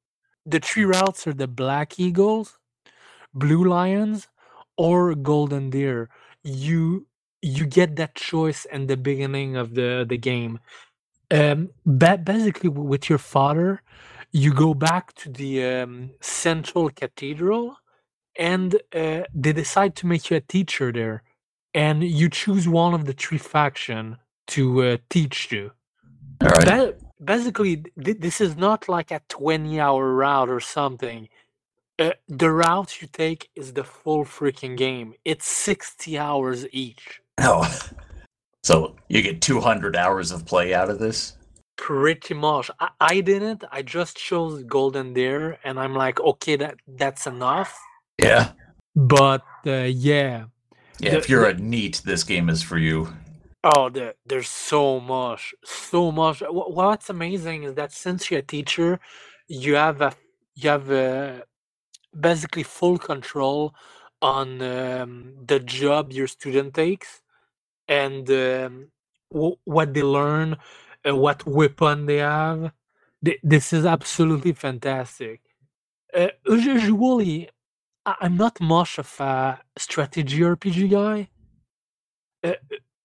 The 0.46 0.60
three 0.60 0.86
routes 0.86 1.28
are 1.28 1.34
the 1.34 1.48
Black 1.48 2.00
Eagles, 2.00 2.60
Blue 3.34 3.64
Lions, 3.64 4.28
or 4.78 5.16
Golden 5.16 5.70
Deer. 5.70 6.10
You 6.44 7.08
you 7.42 7.66
get 7.66 7.96
that 7.98 8.16
choice 8.16 8.66
in 8.66 8.88
the 8.88 8.98
beginning 8.98 9.56
of 9.58 9.76
the 9.76 10.06
the 10.08 10.18
game. 10.18 10.60
Um, 11.32 11.72
ba- 11.86 12.20
basically, 12.24 12.70
with 12.70 13.10
your 13.10 13.20
father, 13.20 13.82
you 14.38 14.54
go 14.54 14.74
back 14.74 15.14
to 15.14 15.30
the 15.30 15.54
um, 15.66 16.12
central 16.22 16.90
cathedral 16.90 17.78
and 18.38 18.76
uh, 18.94 19.24
they 19.34 19.54
decide 19.64 19.96
to 19.96 20.06
make 20.06 20.30
you 20.30 20.38
a 20.38 20.42
teacher 20.42 20.92
there 20.92 21.24
and 21.74 22.04
you 22.04 22.30
choose 22.30 22.68
one 22.68 22.94
of 22.94 23.06
the 23.06 23.14
three 23.14 23.40
faction 23.40 24.18
to 24.46 24.84
uh, 24.84 24.98
teach 25.10 25.52
you 25.52 25.72
All 26.42 26.50
right. 26.50 26.68
Ba- 26.68 26.96
basically 27.34 27.78
th- 28.06 28.20
this 28.20 28.40
is 28.40 28.56
not 28.56 28.88
like 28.88 29.10
a 29.12 29.22
20 29.28 29.80
hour 29.80 30.14
route 30.14 30.50
or 30.50 30.60
something 30.60 31.30
uh, 31.98 32.12
the 32.28 32.52
route 32.52 33.02
you 33.02 33.08
take 33.08 33.50
is 33.56 33.74
the 33.74 33.84
full 33.84 34.24
freaking 34.24 34.78
game 34.78 35.16
it's 35.26 35.48
60 35.48 36.18
hours 36.18 36.68
each 36.72 37.22
Oh. 37.40 37.68
So 38.64 38.98
you 39.08 39.22
get 39.22 39.42
200 39.42 39.96
hours 39.96 40.34
of 40.34 40.46
play 40.46 40.74
out 40.74 40.90
of 40.90 41.00
this? 41.00 41.38
Pretty 41.78 42.36
much. 42.36 42.72
I, 42.80 42.90
I 43.02 43.22
didn't. 43.22 43.64
I 43.72 43.84
just 43.84 44.18
chose 44.18 44.64
Golden 44.64 45.14
Deer, 45.14 45.60
and 45.64 45.80
I'm 45.80 45.96
like, 45.96 46.20
okay, 46.22 46.58
that 46.58 46.78
that's 46.88 47.28
enough. 47.28 47.80
Yeah. 48.20 48.54
But 48.96 49.44
uh, 49.68 49.90
yeah, 49.90 50.46
Yeah, 51.00 51.12
The- 51.12 51.18
if 51.18 51.30
you're 51.30 51.46
a 51.46 51.54
neat, 51.56 52.02
this 52.06 52.24
game 52.24 52.50
is 52.50 52.64
for 52.64 52.78
you. 52.80 53.14
oh, 53.64 53.90
the, 53.90 54.16
there's 54.26 54.50
so 54.50 55.00
much, 55.00 55.56
so 55.66 56.12
much. 56.12 56.40
Wh- 56.42 56.72
What's 56.72 57.10
amazing 57.10 57.64
is 57.64 57.76
that 57.76 57.92
since 57.94 58.32
you're 58.32 58.42
a 58.42 58.44
teacher, 58.44 59.00
you 59.48 59.76
have 59.76 60.02
a 60.02 60.14
you 60.56 60.70
have 60.70 60.90
a, 60.92 61.44
basically 62.20 62.64
full 62.64 62.98
control 62.98 63.76
on 64.22 64.62
um, 64.62 65.36
the 65.46 65.60
job 65.60 66.12
your 66.14 66.28
student 66.28 66.74
takes 66.76 67.22
and 67.88 68.30
um, 68.32 68.90
w- 69.34 69.58
what 69.66 69.94
they 69.94 70.04
learn, 70.04 70.58
uh, 71.08 71.16
what 71.16 71.46
weapon 71.48 72.08
they 72.08 72.18
have. 72.18 72.72
Th- 73.26 73.40
This 73.44 73.74
is 73.74 73.86
absolutely 73.86 74.54
fantastic. 74.54 75.42
Uh, 76.16 76.30
usually, 76.48 77.50
I'm 78.06 78.38
not 78.38 78.62
much 78.62 79.00
of 79.00 79.10
a 79.22 79.60
strategy 79.78 80.40
RPG 80.42 80.92
guy. 80.92 81.30
Uh, 82.44 82.54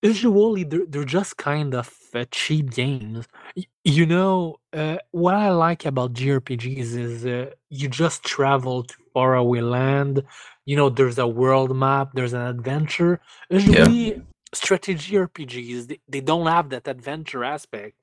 usually, 0.02 0.64
they're, 0.64 0.86
they're 0.88 1.04
just 1.04 1.36
kind 1.38 1.74
of 1.74 1.90
uh, 2.14 2.26
cheap 2.32 2.70
games. 2.72 3.26
Y- 3.56 3.66
You 3.84 4.06
know, 4.06 4.56
uh, 4.74 4.98
what 5.12 5.34
I 5.34 5.50
like 5.50 5.86
about 5.86 6.14
JRPGs 6.14 6.96
is 7.06 7.26
uh, 7.26 7.50
you 7.70 7.88
just 7.88 8.24
travel 8.24 8.84
to 8.84 8.94
faraway 9.14 9.62
land. 9.62 10.24
You 10.66 10.76
know, 10.76 10.90
there's 10.90 11.18
a 11.18 11.28
world 11.28 11.76
map, 11.76 12.10
there's 12.14 12.34
an 12.34 12.42
adventure. 12.42 13.20
Usually, 13.50 14.22
strategy 14.54 15.14
RPGs, 15.16 15.88
they, 15.88 16.00
they 16.08 16.20
don't 16.20 16.46
have 16.46 16.70
that 16.70 16.88
adventure 16.88 17.44
aspect. 17.44 17.96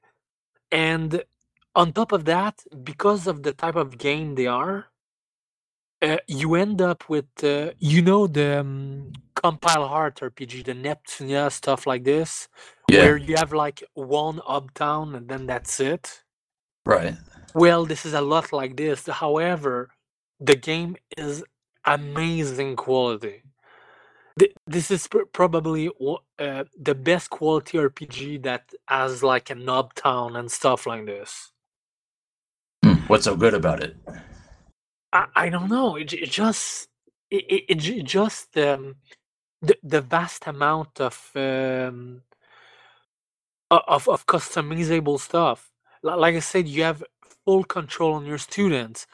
And 0.72 1.24
on 1.76 1.94
top 1.94 2.12
of 2.14 2.26
that, 2.26 2.64
because 2.84 3.28
of 3.28 3.44
the 3.44 3.54
type 3.54 3.76
of 3.76 3.98
game 3.98 4.36
they 4.36 4.48
are, 4.48 4.88
uh, 6.02 6.18
you 6.28 6.56
end 6.56 6.82
up 6.82 7.10
with, 7.10 7.28
uh, 7.44 7.72
you 7.80 8.02
know, 8.02 8.28
the 8.28 8.62
um, 8.62 9.14
Compile 9.36 9.88
Heart 9.88 10.18
RPG, 10.22 10.66
the 10.66 10.74
Neptunia, 10.74 11.52
stuff 11.52 11.88
like 11.88 12.06
this, 12.06 12.48
Yeah. 12.90 13.00
where 13.00 13.18
you 13.18 13.36
have 13.38 13.54
like 13.54 13.84
one 13.96 14.42
uptown 14.48 15.16
and 15.16 15.30
then 15.30 15.48
that's 15.48 15.80
it. 15.80 16.24
Right. 16.86 17.16
Well, 17.54 17.86
this 17.86 18.06
is 18.06 18.14
a 18.14 18.22
lot 18.22 18.54
like 18.54 18.78
this. 18.78 19.08
However, 19.08 19.92
the 20.40 20.56
game 20.56 20.98
is 21.18 21.44
amazing 21.86 22.78
quality. 22.78 23.44
Th- 24.40 24.56
This 24.68 24.92
is 24.92 25.08
pr- 25.08 25.26
probably 25.34 25.90
uh, 26.40 26.66
the 26.80 26.96
best 26.96 27.32
quality 27.32 27.80
RPG 27.80 28.44
that 28.44 28.74
has 28.88 29.24
like 29.24 29.52
an 29.52 29.66
town 29.96 30.38
and 30.38 30.52
stuff 30.52 30.88
like 30.88 31.08
this. 31.08 31.52
Hmm, 32.84 32.96
What's 33.08 33.26
so 33.26 33.36
good 33.38 33.54
about 33.56 33.84
it? 33.84 33.96
I, 35.14 35.28
I 35.36 35.50
don't 35.50 35.70
know. 35.70 35.96
It, 35.98 36.14
it 36.14 36.32
just 36.32 36.90
it, 37.32 37.46
it, 37.50 37.64
it 37.72 38.06
just 38.06 38.58
um, 38.58 38.98
the 39.62 39.78
the 39.84 40.02
vast 40.02 40.48
amount 40.48 41.02
of 41.02 41.32
um, 41.36 42.24
of 43.88 44.10
of 44.10 44.28
customizable 44.28 45.20
stuff. 45.20 45.72
Li- 46.04 46.16
Like 46.16 46.36
I 46.36 46.40
said, 46.42 46.68
you 46.68 46.84
have 46.84 47.04
full 47.46 47.64
control 47.66 48.14
on 48.16 48.26
your 48.26 48.40
students, 48.40 49.08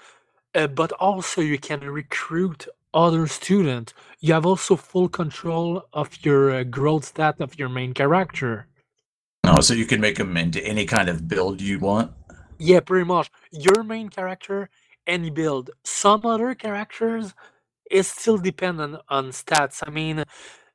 uh, 0.56 0.68
but 0.68 0.92
also 0.94 1.42
you 1.42 1.60
can 1.60 1.82
recruit 1.82 2.68
other 2.96 3.28
student, 3.28 3.94
You 4.22 4.34
have 4.34 4.46
also 4.46 4.76
full 4.76 5.10
control 5.10 5.84
of 5.94 6.26
your 6.26 6.52
uh, 6.52 6.64
growth 6.64 7.06
stat 7.06 7.36
of 7.40 7.60
your 7.60 7.70
main 7.70 7.94
character. 7.94 8.68
Oh, 9.44 9.62
so 9.62 9.76
you 9.76 9.86
can 9.86 10.02
make 10.02 10.18
them 10.18 10.36
into 10.38 10.66
any 10.66 10.86
kind 10.86 11.10
of 11.10 11.28
build 11.28 11.62
you 11.62 11.78
want? 11.78 12.12
Yeah, 12.58 12.80
pretty 12.80 13.06
much. 13.06 13.30
Your 13.52 13.84
main 13.84 14.10
character, 14.10 14.70
any 15.06 15.30
build. 15.30 15.70
Some 15.84 16.26
other 16.26 16.56
characters 16.56 17.36
is 17.92 18.08
still 18.08 18.38
dependent 18.38 19.02
on 19.10 19.30
stats. 19.30 19.84
I 19.86 19.92
mean, 19.92 20.24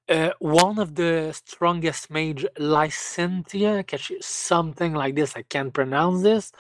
uh, 0.09 0.31
one 0.39 0.79
of 0.79 0.95
the 0.95 1.33
strongest 1.33 2.11
mage, 2.11 2.47
Lycentia, 2.59 3.85
catch 3.87 4.13
something 4.21 4.93
like 4.93 5.17
this. 5.17 5.35
I 5.37 5.43
can't 5.43 5.73
pronounce 5.73 6.23
this. 6.23 6.53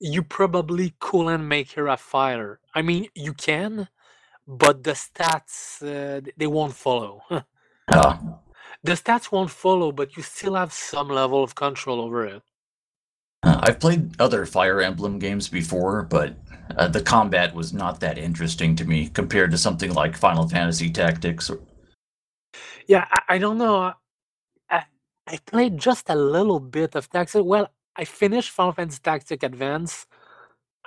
You 0.00 0.22
probably 0.22 0.94
couldn't 0.98 1.46
make 1.48 1.72
her 1.72 1.86
a 1.86 1.96
fighter. 1.96 2.60
I 2.74 2.82
mean, 2.82 3.08
you 3.14 3.32
can, 3.32 3.88
but 4.46 4.82
the 4.84 4.92
stats 4.92 5.82
uh, 5.82 6.20
they 6.36 6.46
won't 6.46 6.74
follow. 6.74 7.22
Oh, 7.88 8.40
the 8.82 8.92
stats 8.94 9.30
won't 9.30 9.50
follow, 9.50 9.92
but 9.92 10.16
you 10.16 10.22
still 10.24 10.56
have 10.56 10.72
some 10.72 11.08
level 11.08 11.44
of 11.44 11.54
control 11.54 12.00
over 12.00 12.26
it. 12.26 12.42
Uh, 13.44 13.60
I've 13.62 13.78
played 13.78 14.20
other 14.20 14.44
Fire 14.44 14.80
Emblem 14.80 15.20
games 15.20 15.48
before, 15.48 16.02
but 16.02 16.34
uh, 16.76 16.88
the 16.88 17.00
combat 17.00 17.54
was 17.54 17.72
not 17.72 18.00
that 18.00 18.18
interesting 18.18 18.74
to 18.74 18.84
me 18.84 19.08
compared 19.08 19.52
to 19.52 19.58
something 19.58 19.94
like 19.94 20.16
Final 20.16 20.48
Fantasy 20.48 20.90
Tactics. 20.90 21.48
or- 21.48 21.60
Yeah, 22.88 23.06
I, 23.08 23.36
I 23.36 23.38
don't 23.38 23.58
know. 23.58 23.92
I, 24.68 24.82
I 25.28 25.38
played 25.46 25.78
just 25.78 26.10
a 26.10 26.16
little 26.16 26.58
bit 26.58 26.96
of 26.96 27.08
Tactics. 27.08 27.34
Well, 27.44 27.68
I 27.94 28.04
finished 28.04 28.50
Final 28.50 28.72
Fantasy 28.72 28.98
Tactic 29.00 29.44
Advance. 29.44 30.06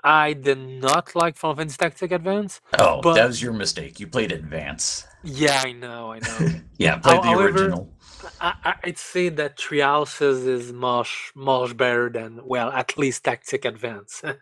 I 0.03 0.33
did 0.33 0.57
not 0.57 1.15
like 1.15 1.35
Final 1.37 1.55
Fantasy 1.57 1.77
Tactic 1.77 2.11
Advance. 2.11 2.61
Oh, 2.77 3.01
But- 3.01 3.15
that 3.15 3.27
was 3.27 3.41
your 3.41 3.53
mistake. 3.53 3.99
You 3.99 4.07
played 4.07 4.31
Advance. 4.31 5.05
Yeah, 5.23 5.61
I 5.65 5.73
know, 5.73 6.13
I 6.13 6.19
know. 6.19 6.49
yeah, 6.77 6.97
played 6.97 7.23
the 7.23 7.31
original. 7.31 7.93
I, 8.39 8.75
I'd 8.83 8.97
say 8.97 9.29
that 9.29 9.59
Houses 9.61 10.45
is 10.45 10.71
much, 10.71 11.31
much 11.35 11.75
better 11.75 12.09
than, 12.09 12.39
well, 12.45 12.69
at 12.71 12.97
least 12.97 13.23
Tactic 13.23 13.65
Advance. 13.65 14.23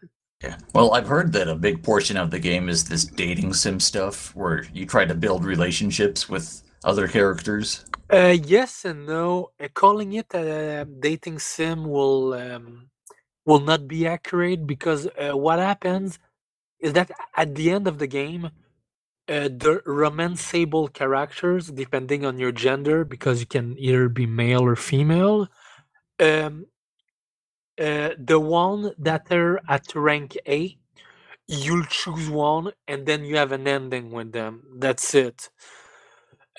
Yeah. 0.44 0.58
Well, 0.76 0.94
I've 0.94 1.08
heard 1.08 1.34
that 1.34 1.48
a 1.48 1.56
big 1.56 1.82
portion 1.82 2.16
of 2.16 2.30
the 2.30 2.38
game 2.38 2.70
is 2.70 2.84
this 2.86 3.06
dating 3.06 3.54
sim 3.54 3.80
stuff 3.80 4.36
where 4.36 4.66
you 4.72 4.86
try 4.86 5.04
to 5.04 5.16
build 5.16 5.44
relationships 5.44 6.30
with 6.30 6.62
other 6.84 7.08
characters. 7.08 7.86
Uh, 8.14 8.38
yes 8.46 8.86
and 8.86 9.08
no. 9.08 9.50
Uh, 9.60 9.68
calling 9.74 10.14
it 10.14 10.32
a 10.36 10.86
dating 11.00 11.40
sim 11.40 11.86
will 11.90 12.34
um, 12.36 12.88
will 13.48 13.62
not 13.62 13.88
be 13.88 14.08
accurate 14.08 14.68
because 14.68 15.08
uh, 15.08 15.38
what 15.38 15.60
happens 15.60 16.20
is 16.80 16.94
that 16.94 17.12
at 17.36 17.56
the 17.56 17.72
end 17.72 17.88
of 17.88 18.00
the 18.00 18.08
game, 18.08 18.46
uh, 19.30 19.50
the 19.66 19.82
romanceable 19.88 20.94
characters, 20.94 21.70
depending 21.70 22.26
on 22.26 22.40
your 22.40 22.52
gender, 22.52 23.06
because 23.06 23.40
you 23.42 23.48
can 23.48 23.76
either 23.80 24.10
be 24.10 24.28
male 24.28 24.64
or 24.64 24.76
female, 24.76 25.48
um, 26.20 26.68
uh, 27.80 28.12
the 28.18 28.40
one 28.40 28.94
that 28.98 29.32
are 29.32 29.60
at 29.70 29.96
rank 29.96 30.38
A, 30.48 30.78
you'll 31.48 31.86
choose 31.86 32.30
one, 32.30 32.72
and 32.88 33.06
then 33.08 33.26
you 33.26 33.38
have 33.38 33.54
an 33.54 33.68
ending 33.68 34.12
with 34.12 34.34
them. 34.34 34.64
That's 34.78 35.16
it. 35.16 35.50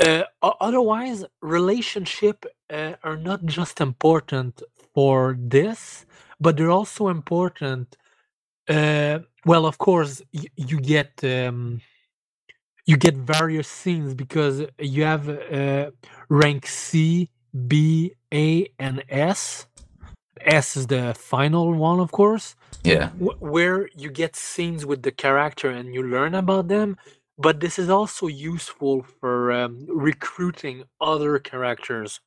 Uh, 0.01 0.25
otherwise, 0.43 1.25
relationship 1.43 2.47
uh, 2.71 2.95
are 3.03 3.17
not 3.17 3.45
just 3.47 3.81
important 3.81 4.63
for 4.95 5.37
this, 5.41 6.07
but 6.41 6.57
they're 6.57 6.71
also 6.71 7.09
important. 7.09 7.97
Uh, 8.69 9.21
well, 9.47 9.67
of 9.67 9.79
course, 9.79 10.23
y- 10.35 10.45
you 10.57 10.81
get 10.81 11.13
um, 11.25 11.83
you 12.87 12.97
get 12.97 13.17
various 13.17 13.69
scenes 13.69 14.15
because 14.15 14.65
you 14.79 15.05
have 15.05 15.29
uh, 15.29 15.91
rank 16.29 16.67
C, 16.67 17.31
B, 17.69 18.15
A, 18.35 18.69
and 18.79 19.05
S. 19.09 19.67
S 20.41 20.77
is 20.77 20.87
the 20.89 21.15
final 21.15 21.73
one, 21.75 22.01
of 22.01 22.13
course 22.13 22.49
Yeah. 22.85 23.11
wh- 23.19 23.41
where 23.43 23.89
you 23.97 24.11
get 24.11 24.37
scenes 24.37 24.87
with 24.87 25.03
the 25.03 25.13
character 25.13 25.71
and 25.71 25.95
you 25.95 26.03
learn 26.03 26.35
about 26.35 26.69
them 26.69 26.97
but 27.39 27.61
this 27.61 27.79
is 27.79 27.89
also 27.91 28.29
useful 28.29 29.03
for 29.21 29.53
um, 29.53 29.87
recruiting 29.89 30.85
other 31.01 31.39
characters 31.41 32.21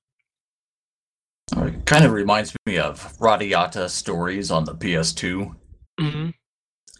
It 1.56 1.86
kind 1.86 2.06
of 2.06 2.12
reminds 2.12 2.56
me 2.66 2.78
of 2.78 3.16
Radiata 3.20 3.90
Stories 3.90 4.52
on 4.52 4.64
the 4.66 4.74
PS2. 4.76 5.56
hmm 6.00 6.30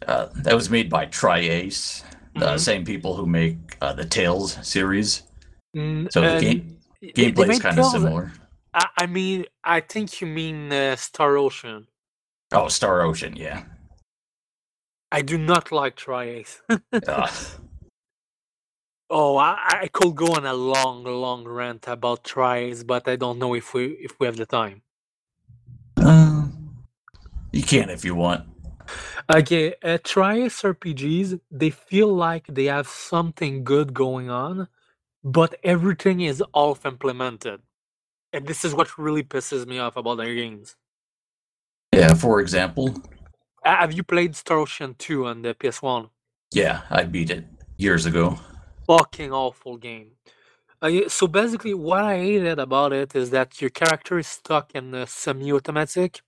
Uh, 0.06 0.26
that 0.34 0.54
was 0.54 0.68
made 0.68 0.90
by 0.90 1.06
Tri-Ace, 1.06 2.02
the 2.34 2.46
Mhm. 2.54 2.60
same 2.60 2.84
people 2.84 3.14
who 3.16 3.24
make 3.26 3.76
uh, 3.80 3.92
the 3.92 4.04
Tales 4.04 4.58
series. 4.66 5.22
Mm, 5.76 6.10
So 6.12 6.20
the 6.20 6.40
game- 6.40 6.78
Gameplay 7.02 7.50
is 7.50 7.58
kind 7.60 7.78
of 7.78 7.86
similar. 7.86 8.32
I, 8.74 8.88
I 8.96 9.06
mean 9.06 9.44
i 9.64 9.80
think 9.80 10.20
you 10.20 10.26
mean 10.26 10.72
uh, 10.72 10.96
star 10.96 11.36
ocean 11.36 11.86
Oh, 12.52 12.68
Star 12.68 13.02
Ocean, 13.02 13.34
yeah. 13.36 13.64
I 15.10 15.22
do 15.22 15.38
not 15.38 15.72
like 15.72 15.96
Tri-Ace. 15.96 16.60
Oh, 19.14 19.36
I, 19.36 19.82
I 19.82 19.88
could 19.88 20.16
go 20.16 20.32
on 20.32 20.46
a 20.46 20.54
long, 20.54 21.04
long 21.04 21.44
rant 21.44 21.86
about 21.86 22.24
Tri-Ace, 22.24 22.82
but 22.82 23.06
I 23.06 23.16
don't 23.16 23.38
know 23.38 23.54
if 23.54 23.74
we 23.74 23.88
if 24.00 24.18
we 24.18 24.24
have 24.24 24.38
the 24.38 24.46
time. 24.46 24.80
Uh, 25.98 26.46
you 27.52 27.62
can 27.62 27.90
if 27.90 28.06
you 28.06 28.14
want. 28.14 28.46
Okay, 29.28 29.74
uh, 29.84 29.98
Tri-Ace 30.02 30.62
RPGs, 30.62 31.38
they 31.50 31.68
feel 31.68 32.08
like 32.08 32.46
they 32.46 32.64
have 32.64 32.88
something 32.88 33.64
good 33.64 33.92
going 33.92 34.30
on, 34.30 34.68
but 35.22 35.56
everything 35.62 36.22
is 36.22 36.42
off 36.54 36.86
implemented. 36.86 37.60
And 38.32 38.46
this 38.46 38.64
is 38.64 38.74
what 38.74 38.96
really 38.96 39.22
pisses 39.22 39.66
me 39.66 39.78
off 39.78 39.98
about 39.98 40.16
their 40.16 40.34
games. 40.34 40.76
Yeah, 41.94 42.14
for 42.14 42.40
example. 42.40 42.96
Uh, 43.62 43.76
Have 43.76 43.92
you 43.92 44.04
played 44.04 44.34
Star 44.36 44.56
Ocean 44.56 44.94
2 44.98 45.26
on 45.26 45.42
the 45.42 45.52
PS1? 45.52 46.08
Yeah, 46.50 46.80
I 46.88 47.04
beat 47.04 47.28
it 47.28 47.44
years 47.76 48.06
ago. 48.06 48.38
Fucking 48.86 49.32
awful 49.32 49.78
game. 49.78 50.12
Uh, 50.82 51.08
so 51.08 51.26
basically, 51.26 51.74
what 51.74 52.04
I 52.04 52.18
hated 52.18 52.58
about 52.58 52.92
it 52.92 53.14
is 53.16 53.30
that 53.30 53.60
your 53.60 53.70
character 53.70 54.18
is 54.18 54.28
stuck 54.28 54.74
in 54.74 55.04
semi-automatic. 55.06 56.22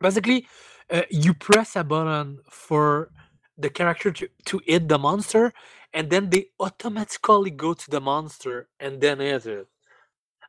Basically, 0.00 0.46
uh, 0.90 1.02
you 1.10 1.34
press 1.34 1.76
a 1.76 1.84
button 1.84 2.40
for 2.50 3.10
the 3.58 3.70
character 3.70 4.12
to, 4.12 4.28
to 4.46 4.60
hit 4.66 4.88
the 4.88 4.98
monster, 4.98 5.52
and 5.94 6.10
then 6.10 6.30
they 6.30 6.46
automatically 6.60 7.50
go 7.50 7.74
to 7.74 7.90
the 7.90 8.00
monster 8.00 8.68
and 8.80 9.00
then 9.00 9.20
hit 9.20 9.46
it. 9.46 9.68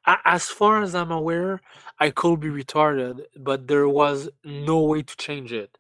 A- 0.08 0.20
As 0.26 0.48
far 0.50 0.84
as 0.84 0.96
I'm 0.96 1.12
aware, 1.12 1.62
I 2.00 2.12
could 2.12 2.40
be 2.42 2.50
retarded, 2.50 3.22
but 3.38 3.68
there 3.68 3.90
was 3.90 4.30
no 4.46 4.82
way 4.82 5.04
to 5.04 5.18
change 5.18 5.54
it. 5.54 5.78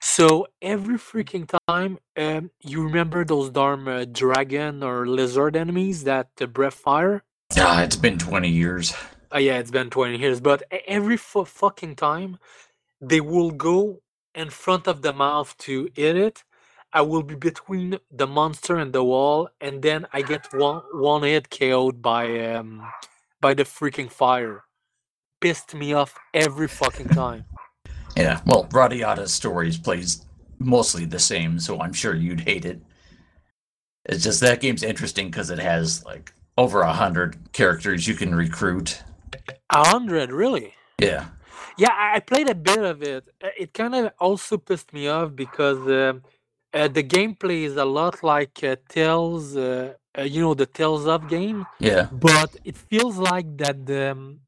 So 0.00 0.46
every 0.62 0.96
freaking 0.96 1.48
time, 1.68 1.98
um, 2.16 2.50
you 2.62 2.82
remember 2.82 3.24
those 3.24 3.50
darn 3.50 3.86
uh, 3.88 4.04
dragon 4.10 4.82
or 4.82 5.06
lizard 5.06 5.56
enemies 5.56 6.04
that 6.04 6.28
uh, 6.40 6.46
breath 6.46 6.74
fire? 6.74 7.24
Ah, 7.58 7.82
it's 7.82 7.96
been 7.96 8.18
20 8.18 8.48
years. 8.50 8.94
Uh, 9.34 9.38
yeah, 9.38 9.58
it's 9.58 9.70
been 9.70 9.90
20 9.90 10.18
years, 10.18 10.40
but 10.40 10.62
e- 10.72 10.78
every 10.86 11.16
fu- 11.16 11.44
fucking 11.44 11.96
time 11.96 12.38
they 13.00 13.20
will 13.20 13.50
go 13.50 14.02
in 14.34 14.50
front 14.50 14.86
of 14.86 15.02
the 15.02 15.12
mouth 15.12 15.56
to 15.58 15.88
hit 15.94 16.16
it. 16.16 16.44
I 16.92 17.02
will 17.02 17.22
be 17.22 17.34
between 17.34 17.98
the 18.10 18.26
monster 18.26 18.76
and 18.76 18.92
the 18.92 19.04
wall, 19.04 19.48
and 19.60 19.82
then 19.82 20.06
I 20.12 20.22
get 20.22 20.46
one 20.52 20.82
one 20.92 21.22
hit 21.22 21.50
KO'd 21.50 22.00
by 22.02 22.24
um 22.54 22.92
by 23.40 23.54
the 23.54 23.64
freaking 23.64 24.10
fire. 24.10 24.64
Pissed 25.40 25.74
me 25.74 25.92
off 25.92 26.18
every 26.34 26.68
fucking 26.68 27.10
time. 27.10 27.46
Yeah, 28.16 28.40
well, 28.46 28.66
Radiata's 28.72 29.34
stories 29.34 29.78
plays 29.78 30.26
mostly 30.60 31.06
the 31.06 31.20
same, 31.20 31.60
so 31.60 31.80
I'm 31.80 31.94
sure 31.94 32.14
you'd 32.14 32.40
hate 32.42 32.64
it. 32.66 32.82
It's 34.06 34.24
just 34.24 34.40
that 34.42 34.60
game's 34.60 34.82
interesting 34.84 35.28
because 35.28 35.50
it 35.50 35.58
has 35.60 36.04
like 36.04 36.32
over 36.58 36.82
a 36.82 36.92
hundred 36.92 37.52
characters 37.52 38.06
you 38.08 38.14
can 38.14 38.34
recruit. 38.34 39.02
A 39.70 39.84
hundred, 39.88 40.32
really? 40.32 40.74
Yeah, 41.00 41.26
Yeah, 41.78 41.90
I 41.92 42.16
I 42.16 42.20
played 42.20 42.48
a 42.50 42.54
bit 42.54 42.84
of 42.84 43.02
it. 43.02 43.24
Uh, 43.44 43.50
It 43.58 43.74
kind 43.74 43.94
of 43.96 44.12
also 44.20 44.58
pissed 44.58 44.92
me 44.94 45.08
off 45.08 45.34
because 45.36 45.80
um, 45.88 46.22
uh, 46.74 46.88
the 46.88 47.04
gameplay 47.04 47.64
is 47.64 47.76
a 47.76 47.86
lot 47.86 48.22
like 48.22 48.62
uh, 48.64 48.76
Tales, 48.88 49.56
uh, 49.56 49.94
uh, 50.18 50.22
you 50.22 50.42
know, 50.42 50.54
the 50.54 50.66
Tales 50.66 51.06
of 51.06 51.28
game, 51.28 51.66
yeah, 51.80 52.08
but 52.10 52.56
it 52.64 52.76
feels 52.78 53.16
like 53.18 53.48
that 53.58 53.86
the 53.86 54.12
um, 54.12 54.40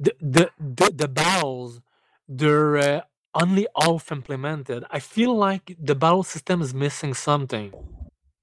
the 0.00 0.12
the 0.20 0.50
the, 0.60 0.92
the 1.02 1.08
battles 1.08 1.80
they're 2.28 2.76
uh, 2.78 3.00
only 3.34 3.66
half 3.80 4.10
implemented. 4.12 4.84
I 4.90 4.98
feel 5.00 5.34
like 5.36 5.76
the 5.78 5.94
battle 5.94 6.22
system 6.24 6.62
is 6.62 6.74
missing 6.74 7.14
something. 7.14 7.72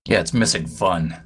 yeah. 0.06 0.20
It's 0.22 0.34
missing 0.34 0.68
fun. 0.68 1.22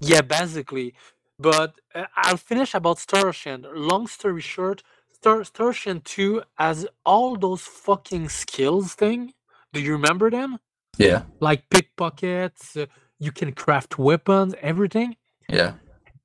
Yeah, 0.00 0.22
basically. 0.22 0.94
But 1.38 1.74
uh, 1.94 2.04
I'll 2.16 2.36
finish 2.36 2.74
about 2.74 2.98
Star 2.98 3.28
Ocean. 3.28 3.66
Long 3.74 4.06
story 4.06 4.42
short, 4.42 4.82
Star, 5.12 5.42
Star 5.44 5.68
Ocean 5.68 6.00
2 6.04 6.42
has 6.58 6.86
all 7.04 7.36
those 7.36 7.62
fucking 7.62 8.28
skills 8.28 8.94
thing. 8.94 9.32
Do 9.72 9.80
you 9.80 9.92
remember 9.92 10.30
them? 10.30 10.58
Yeah, 10.98 11.22
Like 11.40 11.70
pickpockets, 11.70 12.76
uh, 12.76 12.86
you 13.18 13.32
can 13.32 13.52
craft 13.52 13.98
weapons, 13.98 14.54
everything. 14.60 15.16
yeah, 15.48 15.74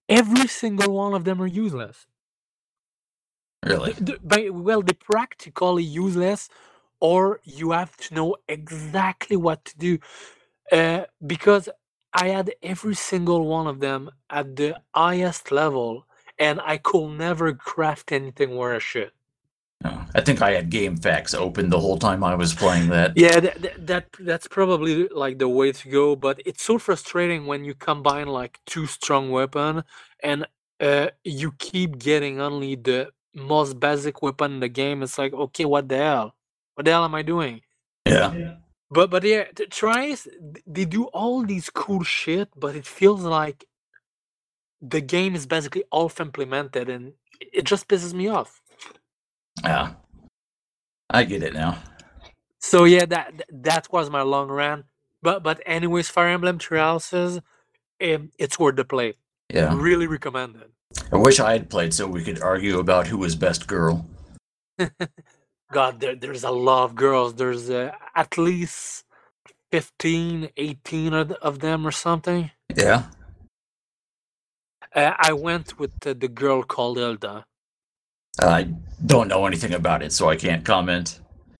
Every 0.10 0.48
single 0.48 0.94
one 0.94 1.14
of 1.14 1.24
them 1.24 1.42
are 1.42 1.48
useless. 1.48 2.06
Really. 3.66 3.94
Th- 3.94 4.06
th- 4.06 4.20
by- 4.24 4.50
well, 4.50 4.82
they're 4.82 4.96
practically 4.96 5.84
useless, 5.84 6.50
or 7.00 7.42
you 7.44 7.72
have 7.72 7.98
to 7.98 8.14
know 8.14 8.38
exactly 8.48 9.36
what 9.36 9.66
to 9.66 9.78
do. 9.78 10.00
Uh, 10.72 11.06
because 11.26 11.70
I 12.14 12.30
had 12.30 12.54
every 12.64 12.96
single 12.96 13.46
one 13.48 13.68
of 13.68 13.80
them 13.82 14.10
at 14.30 14.56
the 14.56 14.78
highest 14.94 15.52
level, 15.52 16.08
and 16.40 16.62
I 16.62 16.78
could 16.78 17.12
never 17.18 17.54
craft 17.54 18.12
anything 18.12 18.58
a 18.58 18.80
shit. 18.80 19.12
No, 19.84 20.02
I 20.16 20.22
think 20.22 20.42
I 20.42 20.52
had 20.52 20.72
GameFAQs 20.72 21.36
open 21.36 21.70
the 21.70 21.80
whole 21.80 22.00
time 22.00 22.24
I 22.24 22.36
was 22.36 22.54
playing 22.54 22.90
that. 22.90 23.14
Yeah, 23.16 23.40
that, 23.40 23.62
that, 23.62 23.88
that 23.88 24.06
that's 24.20 24.48
probably 24.48 25.08
like 25.10 25.38
the 25.38 25.50
way 25.50 25.74
to 25.74 25.90
go. 25.90 26.16
But 26.16 26.42
it's 26.46 26.64
so 26.64 26.80
frustrating 26.80 27.46
when 27.46 27.66
you 27.66 27.76
combine 27.76 28.28
like 28.28 28.60
two 28.66 28.88
strong 28.88 29.30
weapon, 29.30 29.84
and 30.24 30.48
uh, 30.80 31.10
you 31.24 31.52
keep 31.60 32.00
getting 32.00 32.40
only 32.42 32.76
the 32.76 33.10
most 33.36 33.80
basic 33.80 34.22
weapon 34.22 34.54
in 34.54 34.60
the 34.62 34.70
game. 34.70 35.04
It's 35.04 35.18
like, 35.20 35.34
okay, 35.34 35.66
what 35.66 35.90
the 35.90 35.98
hell? 35.98 36.36
What 36.76 36.86
the 36.86 36.92
hell 36.92 37.06
am 37.06 37.16
I 37.16 37.22
doing? 37.24 37.62
Yeah, 38.08 38.34
But 38.92 39.10
but 39.12 39.24
yeah, 39.24 39.46
t- 39.56 39.66
tries 39.68 40.28
they 40.68 40.86
do 40.86 41.06
all 41.06 41.44
these 41.44 41.70
cool 41.70 42.04
shit, 42.04 42.50
but 42.56 42.76
it 42.76 42.86
feels 42.88 43.24
like 43.24 43.66
the 44.82 45.02
game 45.02 45.36
is 45.36 45.48
basically 45.48 45.84
off 45.92 46.20
implemented, 46.20 46.90
and 46.90 47.14
it 47.42 47.50
it 47.54 47.64
just 47.66 47.88
pisses 47.88 48.14
me 48.14 48.28
off. 48.28 48.62
yeah. 49.64 49.94
I 51.10 51.24
get 51.24 51.44
it 51.44 51.54
now. 51.54 51.78
So 52.62 52.86
yeah, 52.86 53.06
that 53.06 53.44
that 53.52 53.92
was 53.92 54.10
my 54.10 54.22
long 54.24 54.50
rant. 54.50 54.86
But 55.22 55.44
but 55.44 55.62
anyways, 55.66 56.10
Fire 56.10 56.30
Emblem 56.30 56.60
Three 56.60 56.80
Houses, 56.80 57.40
um, 58.04 58.32
it's 58.38 58.60
worth 58.60 58.76
the 58.76 58.86
play. 58.86 59.16
Yeah, 59.54 59.74
Really 59.78 60.08
recommended. 60.08 60.72
I 61.12 61.18
wish 61.18 61.40
I 61.40 61.54
had 61.54 61.70
played 61.70 61.94
so 61.94 62.08
we 62.08 62.24
could 62.24 62.42
argue 62.42 62.80
about 62.80 63.08
who 63.08 63.18
was 63.18 63.36
best 63.36 63.68
girl. 63.68 64.06
God, 65.74 66.00
there, 66.02 66.16
there's 66.16 66.44
a 66.44 66.52
lot 66.52 66.86
of 66.86 66.96
girls. 66.96 67.36
There's 67.36 67.70
uh, 67.70 67.92
at 68.16 68.38
least 68.38 69.06
15, 69.72 70.50
18 70.58 71.14
of, 71.14 71.32
of 71.34 71.60
them 71.60 71.88
or 71.88 71.92
something. 71.92 72.52
Yeah, 72.76 73.04
Uh, 74.96 75.14
I 75.20 75.34
went 75.34 75.80
with 75.80 75.92
uh, 76.08 76.14
the 76.14 76.28
girl 76.30 76.64
called 76.64 76.98
Hilda. 76.98 77.46
I 78.40 78.70
don't 79.06 79.28
know 79.30 79.46
anything 79.46 79.74
about 79.74 80.04
it, 80.04 80.14
so 80.14 80.30
I 80.30 80.38
can't 80.38 80.66
comment. 80.66 81.20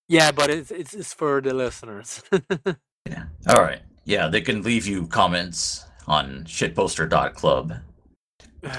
Yeah, 0.10 0.32
but 0.32 0.50
it's 0.50 0.72
it's, 0.72 0.94
it's 0.94 1.14
for 1.14 1.42
the 1.42 1.54
listeners. 1.54 2.24
Yeah. 3.10 3.26
All 3.48 3.62
right. 3.62 3.82
Yeah, 4.06 4.28
they 4.30 4.42
can 4.42 4.64
leave 4.64 4.88
you 4.88 5.08
comments 5.08 5.86
on 6.08 6.44
shitposter.club. 6.46 7.74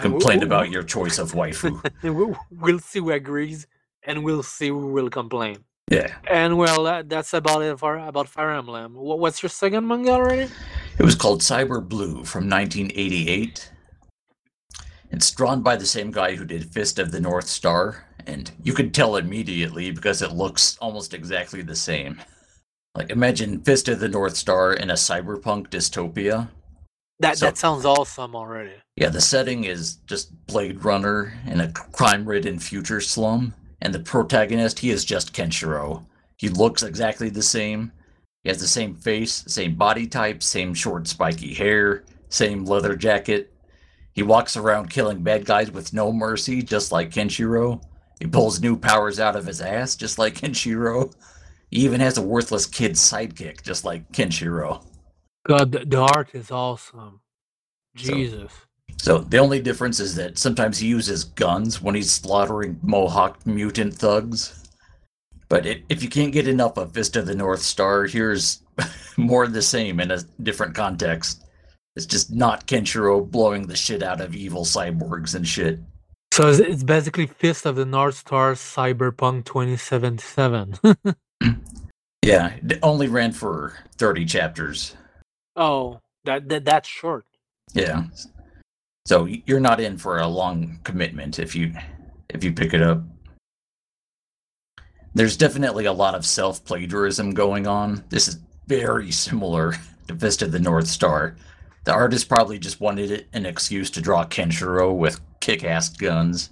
Complain 0.01 0.43
about 0.43 0.71
your 0.71 0.83
choice 0.83 1.19
of 1.19 1.33
waifu. 1.33 1.81
We'll 2.51 2.79
see 2.79 2.99
who 3.01 3.11
agrees, 3.11 3.67
and 4.03 4.25
we'll 4.25 4.43
see 4.43 4.69
who 4.69 4.89
will 4.89 5.11
complain. 5.11 5.65
Yeah. 5.91 6.13
And 6.29 6.59
well, 6.59 6.83
that, 6.85 7.09
that's 7.09 7.33
about 7.33 7.63
it 7.63 7.79
for 7.79 7.97
about 7.97 8.29
Fire 8.29 8.51
Emblem. 8.51 8.95
Wha- 8.95 9.15
What's 9.17 9.43
your 9.43 9.51
second 9.51 9.87
manga 9.87 10.11
already? 10.11 10.51
It 10.99 11.03
was 11.05 11.15
called 11.15 11.41
Cyber 11.43 11.87
Blue 11.87 12.25
from 12.25 12.49
1988. 12.51 13.71
It's 15.11 15.31
drawn 15.31 15.63
by 15.63 15.77
the 15.77 15.87
same 15.87 16.11
guy 16.11 16.35
who 16.35 16.45
did 16.45 16.73
Fist 16.73 16.99
of 16.99 17.13
the 17.13 17.21
North 17.21 17.47
Star, 17.47 18.05
and 18.27 18.51
you 18.65 18.73
could 18.73 18.93
tell 18.93 19.17
immediately 19.17 19.93
because 19.93 20.23
it 20.23 20.33
looks 20.33 20.77
almost 20.81 21.15
exactly 21.15 21.63
the 21.63 21.77
same. 21.77 22.21
Like, 22.97 23.11
imagine 23.11 23.61
Fist 23.63 23.89
of 23.89 24.01
the 24.01 24.09
North 24.09 24.37
Star 24.37 24.73
in 24.73 24.91
a 24.91 24.95
cyberpunk 24.95 25.69
dystopia. 25.69 26.49
That 27.21 27.39
So- 27.39 27.47
that 27.47 27.57
sounds 27.59 27.85
awesome 27.85 28.35
already. 28.37 28.73
Yeah, 28.97 29.09
the 29.09 29.21
setting 29.21 29.65
is 29.65 29.97
just 30.07 30.47
Blade 30.47 30.85
Runner 30.85 31.33
in 31.47 31.61
a 31.61 31.73
crime 31.73 32.27
ridden 32.27 32.59
future 32.59 33.01
slum, 33.01 33.55
and 33.81 33.95
the 33.95 34.01
protagonist, 34.01 34.81
he 34.81 34.91
is 34.91 35.05
just 35.05 35.33
Kenshiro. 35.33 36.05
He 36.37 36.49
looks 36.49 36.83
exactly 36.83 37.31
the 37.31 37.43
same. 37.43 37.93
He 38.43 38.51
has 38.51 38.61
the 38.61 38.69
same 38.69 38.95
face, 38.95 39.45
same 39.47 39.75
body 39.77 40.07
type, 40.07 40.43
same 40.43 40.75
short 40.75 41.09
spiky 41.09 41.55
hair, 41.55 42.05
same 42.29 42.65
leather 42.65 42.95
jacket. 42.97 43.53
He 44.13 44.23
walks 44.23 44.57
around 44.57 44.91
killing 44.91 45.23
bad 45.23 45.45
guys 45.45 45.71
with 45.71 45.93
no 45.93 46.13
mercy, 46.13 46.63
just 46.63 46.93
like 46.93 47.11
Kenshiro. 47.11 47.83
He 48.21 48.27
pulls 48.27 48.61
new 48.61 48.77
powers 48.77 49.21
out 49.21 49.37
of 49.37 49.47
his 49.47 49.61
ass, 49.61 49.95
just 49.97 50.19
like 50.19 50.35
Kenshiro. 50.35 51.13
He 51.71 51.81
even 51.81 52.01
has 52.01 52.17
a 52.17 52.23
worthless 52.23 52.67
kid 52.67 52.93
sidekick, 52.93 53.63
just 53.63 53.85
like 53.85 54.11
Kenshiro. 54.13 54.83
God, 55.47 55.73
the, 55.73 55.85
the 55.85 55.99
art 55.99 56.35
is 56.35 56.51
awesome. 56.51 57.21
Jesus. 57.95 58.53
So 58.99 59.19
the 59.19 59.39
only 59.39 59.61
difference 59.61 60.01
is 60.01 60.15
that 60.17 60.39
sometimes 60.39 60.79
he 60.79 60.89
uses 60.89 61.25
guns 61.25 61.81
when 61.81 61.95
he's 61.95 62.11
slaughtering 62.11 62.79
Mohawk 62.83 63.47
mutant 63.47 63.95
thugs. 63.95 64.65
But 65.49 65.67
it, 65.67 65.85
if 65.89 66.03
you 66.03 66.09
can't 66.09 66.33
get 66.33 66.49
enough 66.49 66.77
of 66.77 66.93
Fist 66.93 67.17
of 67.17 67.27
the 67.27 67.35
North 67.35 67.63
Star, 67.63 68.05
here's 68.05 68.63
more 69.17 69.45
of 69.45 69.53
the 69.53 69.63
same 69.63 70.01
in 70.01 70.11
a 70.11 70.23
different 70.43 70.75
context. 70.75 71.45
It's 71.95 72.07
just 72.07 72.33
not 72.33 72.67
Kenshiro 72.67 73.29
blowing 73.31 73.67
the 73.67 73.77
shit 73.77 74.03
out 74.03 74.21
of 74.21 74.35
evil 74.35 74.65
cyborgs 74.65 75.35
and 75.35 75.47
shit. 75.47 75.79
So 76.33 76.49
it's, 76.49 76.59
it's 76.59 76.83
basically 76.83 77.27
Fist 77.27 77.65
of 77.65 77.77
the 77.77 77.87
North 77.87 78.17
Star 78.17 78.55
Cyberpunk 78.55 79.45
2077. 79.45 80.75
Yeah, 82.27 82.55
it 82.57 82.81
only 82.83 83.07
ran 83.07 83.31
for 83.31 83.75
30 83.99 84.25
chapters. 84.25 84.97
Oh, 85.57 86.01
that, 86.25 86.49
that 86.49 86.65
that's 86.65 86.89
short. 86.89 87.25
Yeah. 87.73 88.05
So 89.07 89.27
you're 89.47 89.61
not 89.61 89.81
in 89.81 89.99
for 89.99 90.19
a 90.19 90.27
long 90.27 90.81
commitment 90.85 91.39
if 91.39 91.55
you 91.55 91.73
if 92.31 92.43
you 92.43 92.53
pick 92.53 92.75
it 92.75 92.83
up. 92.83 93.03
There's 95.15 95.37
definitely 95.37 95.87
a 95.87 95.93
lot 95.93 96.15
of 96.15 96.27
self-plagiarism 96.27 97.33
going 97.33 97.67
on. 97.67 98.05
This 98.11 98.29
is 98.29 98.39
very 98.67 99.11
similar 99.11 99.75
to 100.09 100.17
Fist 100.17 100.43
of 100.43 100.53
the 100.53 100.59
North 100.59 100.89
Star. 100.89 101.37
The 101.85 101.93
artist 101.93 102.29
probably 102.29 102.59
just 102.59 102.81
wanted 102.81 103.11
it 103.11 103.29
an 103.33 103.47
excuse 103.47 103.91
to 103.91 104.01
draw 104.01 104.27
Kenshiro 104.27 104.95
with 104.95 105.21
kick-ass 105.41 105.91
guns. 105.91 106.51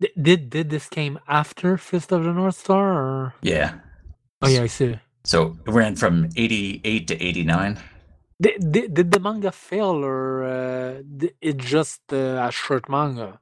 D- 0.00 0.10
Did 0.20 0.50
did 0.50 0.68
this 0.68 0.88
came 0.88 1.18
after 1.28 1.78
Fist 1.78 2.12
of 2.12 2.24
the 2.24 2.32
North 2.32 2.58
Star? 2.58 2.92
Or... 2.92 3.34
Yeah. 3.40 3.74
Oh 4.42 4.48
yeah, 4.48 4.62
I 4.62 4.66
see. 4.66 4.98
So 5.24 5.56
it 5.66 5.70
ran 5.70 5.96
from 5.96 6.28
88 6.36 7.08
to 7.08 7.22
89. 7.22 7.78
Did, 8.40 8.72
did, 8.72 8.94
did 8.94 9.10
the 9.12 9.20
manga 9.20 9.52
fail 9.52 10.04
or 10.04 10.44
uh, 10.44 11.02
it 11.40 11.56
just 11.56 12.00
uh, 12.12 12.46
a 12.46 12.50
short 12.50 12.88
manga? 12.88 13.40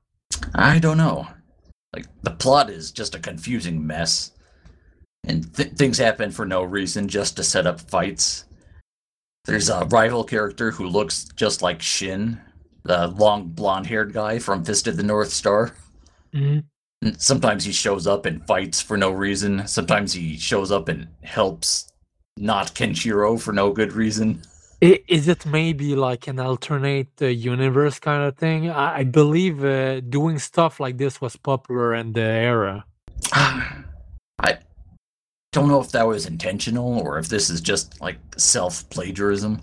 I 0.55 0.79
don't 0.79 0.99
know. 0.99 1.27
Like 1.95 2.07
the 2.23 2.31
plot 2.31 2.71
is 2.71 2.93
just 2.93 3.15
a 3.15 3.19
confusing 3.19 3.87
mess, 3.87 4.33
and 5.25 5.55
th- 5.55 5.73
things 5.73 5.99
happen 5.99 6.31
for 6.31 6.47
no 6.47 6.63
reason, 6.63 7.09
just 7.09 7.37
to 7.37 7.45
set 7.45 7.67
up 7.67 7.81
fights. 7.81 8.45
There's 9.45 9.69
a 9.69 9.85
rival 9.87 10.25
character 10.25 10.71
who 10.71 10.87
looks 10.87 11.25
just 11.37 11.63
like 11.63 11.83
Shin, 11.83 12.41
the 12.85 13.09
long 13.09 13.49
blonde-haired 13.49 14.13
guy 14.13 14.39
from 14.39 14.65
Fist 14.65 14.87
of 14.87 14.97
the 14.97 15.03
North 15.03 15.31
Star. 15.31 15.75
Mhm. 16.35 16.65
And 17.03 17.21
sometimes 17.21 17.65
he 17.65 17.73
shows 17.73 18.07
up 18.07 18.25
and 18.27 18.47
fights 18.47 18.81
for 18.81 18.97
no 18.97 19.11
reason. 19.11 19.67
Sometimes 19.67 20.13
he 20.13 20.39
shows 20.39 20.71
up 20.71 20.89
and 20.89 21.09
helps 21.23 21.91
not 22.37 22.75
Kenshiro 22.75 23.41
for 23.41 23.53
no 23.53 23.73
good 23.73 23.93
reason. 23.93 24.43
Is 24.83 25.29
it 25.29 25.47
maybe 25.47 25.95
like 25.95 26.27
an 26.27 26.41
alternate 26.41 27.23
uh, 27.23 27.27
universe 27.27 28.01
kind 28.01 28.25
of 28.25 28.37
thing? 28.37 28.69
I, 28.69 28.99
I 28.99 29.05
believe 29.05 29.65
uh, 29.65 30.01
doing 30.01 30.41
stuff 30.41 30.81
like 30.81 30.99
this 30.99 31.21
was 31.21 31.37
popular 31.37 31.95
in 31.95 32.13
the 32.15 32.21
era. 32.21 32.85
I 33.33 34.59
don't 35.53 35.69
know 35.69 35.81
if 35.81 35.93
that 35.93 36.09
was 36.09 36.27
intentional 36.27 36.99
or 36.99 37.19
if 37.19 37.29
this 37.29 37.49
is 37.49 37.61
just 37.61 38.01
like 38.01 38.19
self 38.37 38.91
plagiarism. 38.91 39.61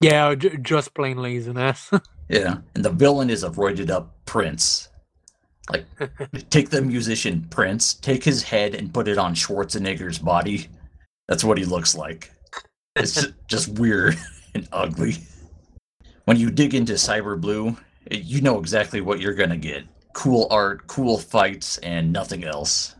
Yeah, 0.00 0.34
j- 0.34 0.56
just 0.56 0.92
plain 0.94 1.18
laziness. 1.18 1.90
Yeah, 2.28 2.58
and 2.74 2.82
the 2.82 2.90
villain 2.90 3.28
is 3.28 3.44
a 3.44 3.50
roided 3.50 3.90
up 3.90 4.14
prince. 4.24 4.88
Like, 5.70 5.84
take 6.50 6.70
the 6.70 6.80
musician 6.80 7.46
Prince, 7.50 7.92
take 7.92 8.24
his 8.24 8.42
head 8.42 8.74
and 8.74 8.94
put 8.94 9.06
it 9.06 9.18
on 9.18 9.34
Schwarzenegger's 9.34 10.18
body. 10.18 10.68
That's 11.28 11.44
what 11.44 11.58
he 11.58 11.66
looks 11.66 11.94
like. 11.94 12.32
It's 12.96 13.26
just 13.46 13.78
weird 13.78 14.16
and 14.54 14.68
ugly. 14.72 15.16
When 16.24 16.36
you 16.36 16.50
dig 16.50 16.74
into 16.74 16.94
Cyber 16.94 17.40
Blue, 17.40 17.76
you 18.10 18.40
know 18.40 18.58
exactly 18.58 19.00
what 19.00 19.20
you're 19.20 19.34
gonna 19.34 19.56
get: 19.56 19.84
cool 20.12 20.46
art, 20.50 20.86
cool 20.86 21.18
fights, 21.18 21.78
and 21.78 22.12
nothing 22.12 22.44
else. 22.44 22.94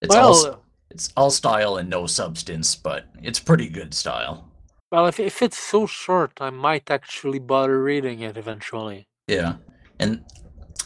It's 0.00 0.14
all 0.14 0.62
it's 0.90 1.12
all 1.16 1.30
style 1.30 1.76
and 1.76 1.90
no 1.90 2.06
substance, 2.06 2.74
but 2.74 3.06
it's 3.22 3.38
pretty 3.38 3.68
good 3.68 3.94
style. 3.94 4.50
well, 4.90 5.06
if 5.06 5.20
if 5.20 5.42
it's 5.42 5.58
so 5.58 5.86
short, 5.86 6.32
I 6.40 6.50
might 6.50 6.90
actually 6.90 7.38
bother 7.38 7.82
reading 7.82 8.20
it 8.20 8.36
eventually. 8.36 9.06
Yeah, 9.28 9.56
and 9.98 10.24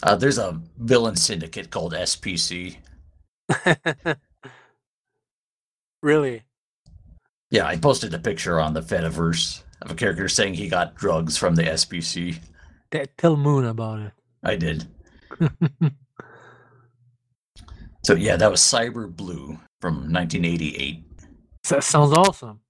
uh, 0.02 0.16
there's 0.16 0.38
a 0.38 0.60
villain 0.78 1.16
syndicate 1.16 1.70
called 1.70 1.92
SPC. 1.92 2.76
really? 6.02 6.42
Yeah, 7.50 7.66
I 7.66 7.76
posted 7.76 8.14
a 8.14 8.18
picture 8.18 8.60
on 8.60 8.74
the 8.74 8.80
Fediverse 8.80 9.62
of 9.82 9.90
a 9.90 9.94
character 9.94 10.28
saying 10.28 10.54
he 10.54 10.68
got 10.68 10.94
drugs 10.94 11.36
from 11.36 11.54
the 11.56 11.62
SPC. 11.64 12.38
T- 12.90 13.04
Tell 13.18 13.36
Moon 13.36 13.64
about 13.64 14.00
it. 14.00 14.12
I 14.44 14.56
did. 14.56 14.86
So 18.02 18.14
yeah, 18.14 18.36
that 18.36 18.50
was 18.50 18.60
Cyber 18.60 19.14
Blue 19.14 19.58
from 19.80 20.10
1988. 20.12 21.04
So- 21.64 21.80
sounds 21.80 22.12
awesome. 22.12 22.60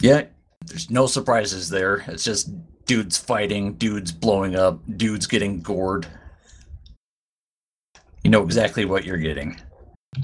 Yeah, 0.00 0.26
there's 0.64 0.88
no 0.90 1.06
surprises 1.06 1.68
there. 1.68 2.04
It's 2.06 2.22
just 2.24 2.50
dudes 2.86 3.18
fighting, 3.18 3.74
dudes 3.74 4.12
blowing 4.12 4.54
up, 4.54 4.80
dudes 4.96 5.26
getting 5.26 5.60
gored. 5.60 6.06
You 8.22 8.30
know 8.30 8.42
exactly 8.44 8.84
what 8.84 9.04
you're 9.04 9.18
getting. 9.18 9.58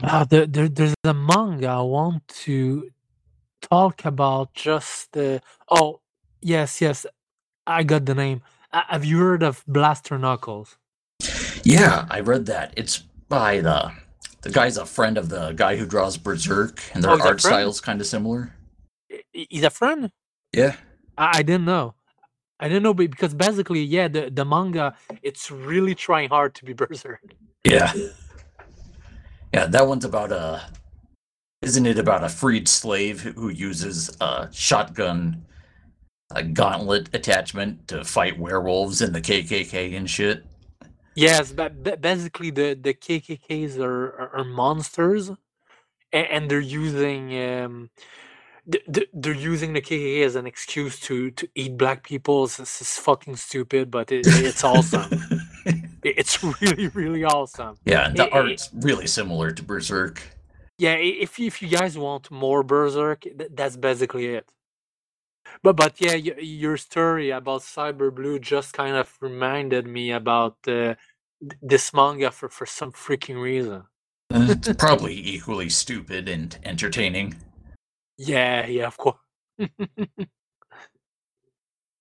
Uh, 0.03 0.25
there, 0.25 0.47
there, 0.47 0.69
there's 0.69 0.95
a 1.05 1.13
manga 1.15 1.67
I 1.69 1.81
want 1.83 2.27
to 2.29 2.89
talk 3.69 4.05
about. 4.05 4.55
Just 4.55 5.17
uh, 5.17 5.39
oh 5.71 6.01
yes, 6.41 6.81
yes, 6.81 7.07
I 7.67 7.83
got 7.83 8.07
the 8.07 8.15
name. 8.15 8.43
Uh, 8.73 8.83
have 8.89 9.05
you 9.05 9.19
heard 9.19 9.43
of 9.43 9.65
Blaster 9.67 10.19
Knuckles? 10.19 10.77
Yeah, 11.63 12.07
I 12.11 12.21
read 12.21 12.47
that. 12.47 12.75
It's 12.77 12.99
by 13.29 13.61
the 13.61 13.93
the 14.43 14.51
guy's 14.51 14.77
a 14.77 14.85
friend 14.87 15.17
of 15.17 15.29
the 15.29 15.53
guy 15.53 15.77
who 15.77 15.87
draws 15.87 16.17
Berserk, 16.19 16.83
and 16.93 17.03
their 17.03 17.13
Oh, 17.13 17.21
art 17.21 17.41
style's 17.41 17.81
kind 17.81 18.01
of 18.01 18.07
similar. 18.07 18.53
He's 19.33 19.63
a 19.65 19.71
friend. 19.71 20.11
Yeah. 20.53 20.77
I, 21.17 21.39
I 21.39 21.43
didn't 21.43 21.65
know. 21.65 21.95
I 22.61 22.69
didn't 22.69 22.83
know 22.83 22.95
be- 22.95 23.07
because 23.07 23.35
basically, 23.35 23.83
yeah, 23.83 24.09
the, 24.09 24.31
the 24.31 24.45
manga 24.45 24.95
it's 25.23 25.51
really 25.51 25.95
trying 25.95 26.29
hard 26.29 26.55
to 26.57 26.65
be 26.65 26.73
Berserk. 26.81 27.21
Yeah. 27.65 27.93
Yeah, 29.53 29.67
that 29.67 29.87
one's 29.87 30.05
about 30.05 30.33
a. 30.33 30.63
Isn't 31.65 31.87
it 31.87 31.99
about 31.99 32.25
a 32.25 32.29
freed 32.29 32.69
slave 32.69 33.21
who- 33.21 33.49
uses 33.49 34.17
a 34.21 34.49
shotgun, 34.53 35.45
a 36.35 36.43
gauntlet 36.43 37.09
attachment 37.15 37.89
to 37.89 38.05
fight 38.05 38.39
werewolves 38.39 39.01
and 39.03 39.15
the 39.15 39.21
KKK 39.21 39.97
and 39.97 40.09
shit? 40.09 40.45
Yes, 41.15 41.53
but 41.53 42.01
basically 42.01 42.51
the 42.51 42.75
the 42.75 42.93
KKKs 42.95 43.79
are 43.79 44.07
are, 44.21 44.31
are 44.39 44.45
monsters, 44.45 45.31
and, 46.13 46.51
they're 46.51 46.61
using 46.61 47.23
um, 47.43 47.91
th- 48.71 48.85
th- 48.93 49.09
they're 49.13 49.33
using 49.53 49.73
the 49.75 49.81
KKK 49.81 50.25
as 50.25 50.35
an 50.35 50.47
excuse 50.47 50.99
to 51.01 51.31
to 51.33 51.49
eat 51.55 51.77
black 51.77 52.03
people. 52.03 52.47
This 52.49 52.81
is 52.81 52.99
fucking 52.99 53.37
stupid, 53.37 53.91
but 53.91 54.11
it, 54.13 54.27
it's 54.27 54.65
awesome. 54.65 55.11
It's 56.07 56.45
really 56.61 56.89
really 56.89 57.25
awesome. 57.25 57.77
yeah, 57.87 58.09
and 58.09 58.17
the 58.17 58.25
I- 58.25 58.37
I- 58.37 58.41
art's 58.43 58.69
really 58.75 59.07
similar 59.07 59.51
to 59.53 59.63
Berserk. 59.63 60.21
Yeah, 60.79 60.95
if 60.95 61.39
you- 61.39 61.47
if 61.47 61.63
you 61.63 61.69
guys 61.69 61.97
want 61.97 62.31
more 62.31 62.63
Berserk, 62.65 63.25
that's 63.51 63.77
basically 63.77 64.27
it. 64.27 64.49
But 65.63 65.77
but 65.77 66.01
yeah, 66.01 66.15
your 66.15 66.77
story 66.77 67.31
about 67.31 67.61
Cyber 67.63 68.13
Blue 68.13 68.39
just 68.39 68.73
kind 68.73 68.97
of 68.97 69.17
reminded 69.21 69.87
me 69.87 70.11
about 70.11 70.57
uh, 70.67 70.95
this 71.63 71.93
manga 71.93 72.31
for 72.31 72.49
for 72.49 72.67
some 72.67 72.93
freaking 72.93 73.41
reason. 73.41 73.85
Uh, 74.33 74.47
It's 74.51 74.73
probably 74.79 75.15
equally 75.15 75.69
stupid 75.69 76.29
and 76.29 76.59
entertaining. 76.65 77.37
Yeah, 78.17 78.67
yeah, 78.67 78.87
of 78.87 78.97
course. 78.97 79.19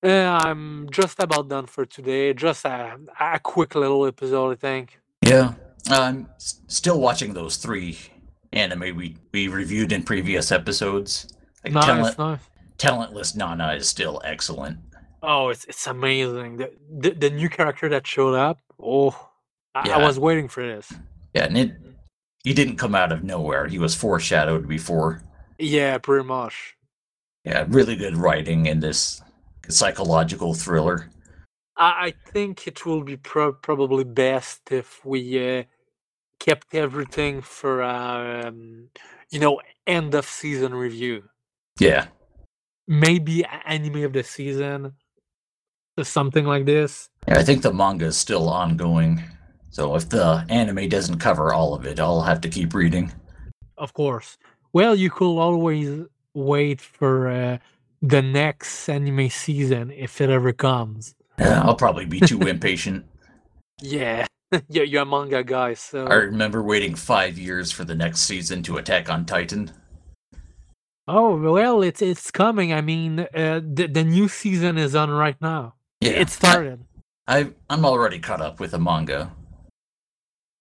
Yeah, 0.04 0.38
I'm 0.44 0.90
just 0.92 1.18
about 1.20 1.48
done 1.48 1.66
for 1.66 1.86
today. 1.86 2.34
Just 2.34 2.66
a, 2.66 2.98
a 3.20 3.40
quick 3.40 3.74
little 3.74 4.06
episode, 4.06 4.52
I 4.52 4.56
think. 4.56 5.00
Yeah, 5.26 5.54
I'm 5.90 6.28
still 6.38 7.00
watching 7.00 7.34
those 7.34 7.56
three 7.56 7.98
anime 8.54 8.96
we, 8.96 9.18
we 9.32 9.48
reviewed 9.48 9.92
in 9.92 10.04
previous 10.04 10.52
episodes. 10.52 11.28
Like 11.63 11.74
Nice, 11.74 11.86
Talent, 11.86 12.20
nice. 12.20 12.39
Talentless 12.78 13.36
Nana 13.36 13.74
is 13.74 13.88
still 13.88 14.22
excellent. 14.26 14.78
Oh, 15.22 15.50
it's 15.50 15.63
it's 15.66 15.88
amazing. 15.88 16.58
The, 16.58 16.72
the 17.00 17.12
the 17.12 17.30
new 17.30 17.50
character 17.50 17.88
that 17.89 18.06
showed 18.06 18.36
up. 18.36 18.60
Oh, 18.82 19.16
I, 19.74 19.88
Yeah. 19.88 19.98
I 19.98 20.06
was 20.06 20.20
waiting 20.20 20.50
for 20.50 20.66
this. 20.66 20.92
Yeah, 21.34 21.46
and 21.46 21.58
it 21.58 21.72
he 22.44 22.54
didn't 22.54 22.76
come 22.76 22.94
out 22.94 23.12
of 23.13 23.24
nowhere. 23.24 23.68
He 23.68 23.80
was 23.80 23.96
foreshadowed 23.96 24.68
before. 24.68 25.22
Yeah, 25.58 25.98
pretty 25.98 26.26
much. 26.28 26.76
Yeah, 27.46 27.66
really 27.70 27.96
good 27.96 28.18
writing 28.18 28.66
in 28.66 28.82
this 28.82 29.22
psychological 29.70 30.54
thriller. 30.54 31.10
I, 31.78 32.08
I 32.08 32.13
think 32.32 32.68
it 32.68 32.86
will 32.86 33.04
be 33.04 33.16
pro- 33.18 33.54
probably 33.54 34.04
best 34.04 34.72
if 34.72 35.04
we 35.06 35.60
uh, 35.60 35.63
kept 36.43 36.75
everything 36.75 37.41
for 37.41 37.82
our, 37.82 38.47
um, 38.47 38.89
you 39.32 39.39
know, 39.39 39.62
end 39.88 40.13
of 40.13 40.25
season 40.25 40.73
review. 40.75 41.23
Yeah, 41.79 42.08
Maybe 42.88 43.45
anime 43.65 44.03
of 44.03 44.12
the 44.12 44.23
season, 44.23 44.93
or 45.97 46.03
something 46.03 46.45
like 46.45 46.65
this. 46.65 47.10
yeah 47.27 47.38
I 47.39 47.43
think 47.43 47.62
the 47.62 47.73
manga 47.73 48.06
is 48.06 48.17
still 48.17 48.49
ongoing. 48.49 49.23
So 49.69 49.95
if 49.95 50.10
the 50.10 50.45
anime 50.49 50.89
doesn't 50.89 51.19
cover 51.19 51.53
all 51.53 51.73
of 51.73 51.86
it, 51.86 51.99
I'll 51.99 52.21
have 52.21 52.41
to 52.41 52.49
keep 52.49 52.73
reading. 52.73 53.12
of 53.77 53.93
course. 53.93 54.38
Well, 54.73 54.95
you 54.95 55.10
could 55.10 55.38
always 55.39 56.06
wait 56.34 56.82
for 56.82 57.27
uh, 57.29 57.58
the 58.01 58.21
next 58.21 58.89
anime 58.89 59.29
season 59.29 59.91
if 59.91 60.19
it 60.19 60.29
ever 60.29 60.51
comes. 60.51 61.15
Yeah, 61.39 61.62
I'll 61.63 61.75
probably 61.75 62.06
be 62.06 62.19
too 62.19 62.41
impatient. 62.47 63.06
Yeah, 63.82 64.27
yeah, 64.70 64.84
you're 64.84 65.04
a 65.04 65.06
manga 65.06 65.44
guy, 65.44 65.74
so 65.74 66.06
I 66.06 66.16
remember 66.16 66.62
waiting 66.62 66.96
five 66.96 67.38
years 67.38 67.72
for 67.72 67.84
the 67.84 67.96
next 67.96 68.22
season 68.22 68.63
to 68.63 68.78
Attack 68.78 69.10
on 69.10 69.26
Titan. 69.26 69.72
oh 71.08 71.39
well, 71.39 71.82
it's 71.82 72.02
it's 72.02 72.32
coming. 72.32 72.74
I 72.74 72.82
mean, 72.82 73.22
uh, 73.22 73.62
the 73.63 73.88
the 73.88 74.04
new 74.04 74.28
season 74.28 74.78
is 74.78 74.96
on 74.96 75.10
right 75.10 75.39
now. 75.42 75.76
Yeah, 76.02 76.12
It 76.12 76.30
started. 76.30 76.84
I, 77.26 77.52
I'm 77.70 77.86
already 77.86 78.20
caught 78.20 78.42
up 78.42 78.60
with 78.60 78.72
the 78.72 78.80
manga. 78.80 79.32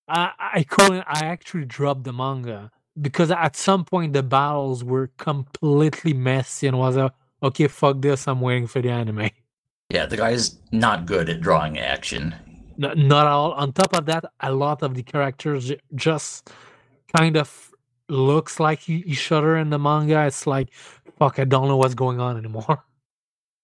I 0.09 0.31
I 0.38 0.62
couldn't. 0.62 1.05
I 1.09 1.26
actually 1.26 1.64
dropped 1.64 2.05
the 2.05 2.12
manga 2.12 2.70
because 3.00 3.31
at 3.31 3.57
some 3.57 3.85
point 3.85 4.12
the 4.12 4.22
battles 4.22 4.85
were 4.85 5.09
completely 5.18 6.12
messy 6.14 6.68
and 6.68 6.78
was 6.78 6.96
a 6.96 7.12
okay. 7.42 7.66
Fuck 7.68 8.00
this. 8.00 8.28
I'm 8.28 8.40
waiting 8.40 8.66
for 8.66 8.81
the 8.81 8.90
anime. 8.90 9.31
Yeah, 9.90 10.07
the 10.07 10.16
guy's 10.16 10.59
not 10.70 11.05
good 11.05 11.28
at 11.28 11.40
drawing 11.40 11.78
action. 11.78 12.35
N- 12.82 13.08
not 13.08 13.26
all. 13.26 13.52
On 13.52 13.72
top 13.72 13.94
of 13.94 14.06
that, 14.06 14.24
a 14.40 14.52
lot 14.52 14.82
of 14.82 14.94
the 14.94 15.02
characters 15.02 15.72
just 15.94 16.50
kind 17.16 17.36
of 17.36 17.70
looks 18.08 18.60
like 18.60 18.88
each 18.88 19.30
other 19.32 19.56
in 19.56 19.70
the 19.70 19.78
manga. 19.78 20.26
It's 20.26 20.46
like 20.46 20.72
fuck. 21.18 21.38
I 21.38 21.44
don't 21.44 21.68
know 21.68 21.76
what's 21.76 21.94
going 21.94 22.20
on 22.20 22.36
anymore. 22.36 22.84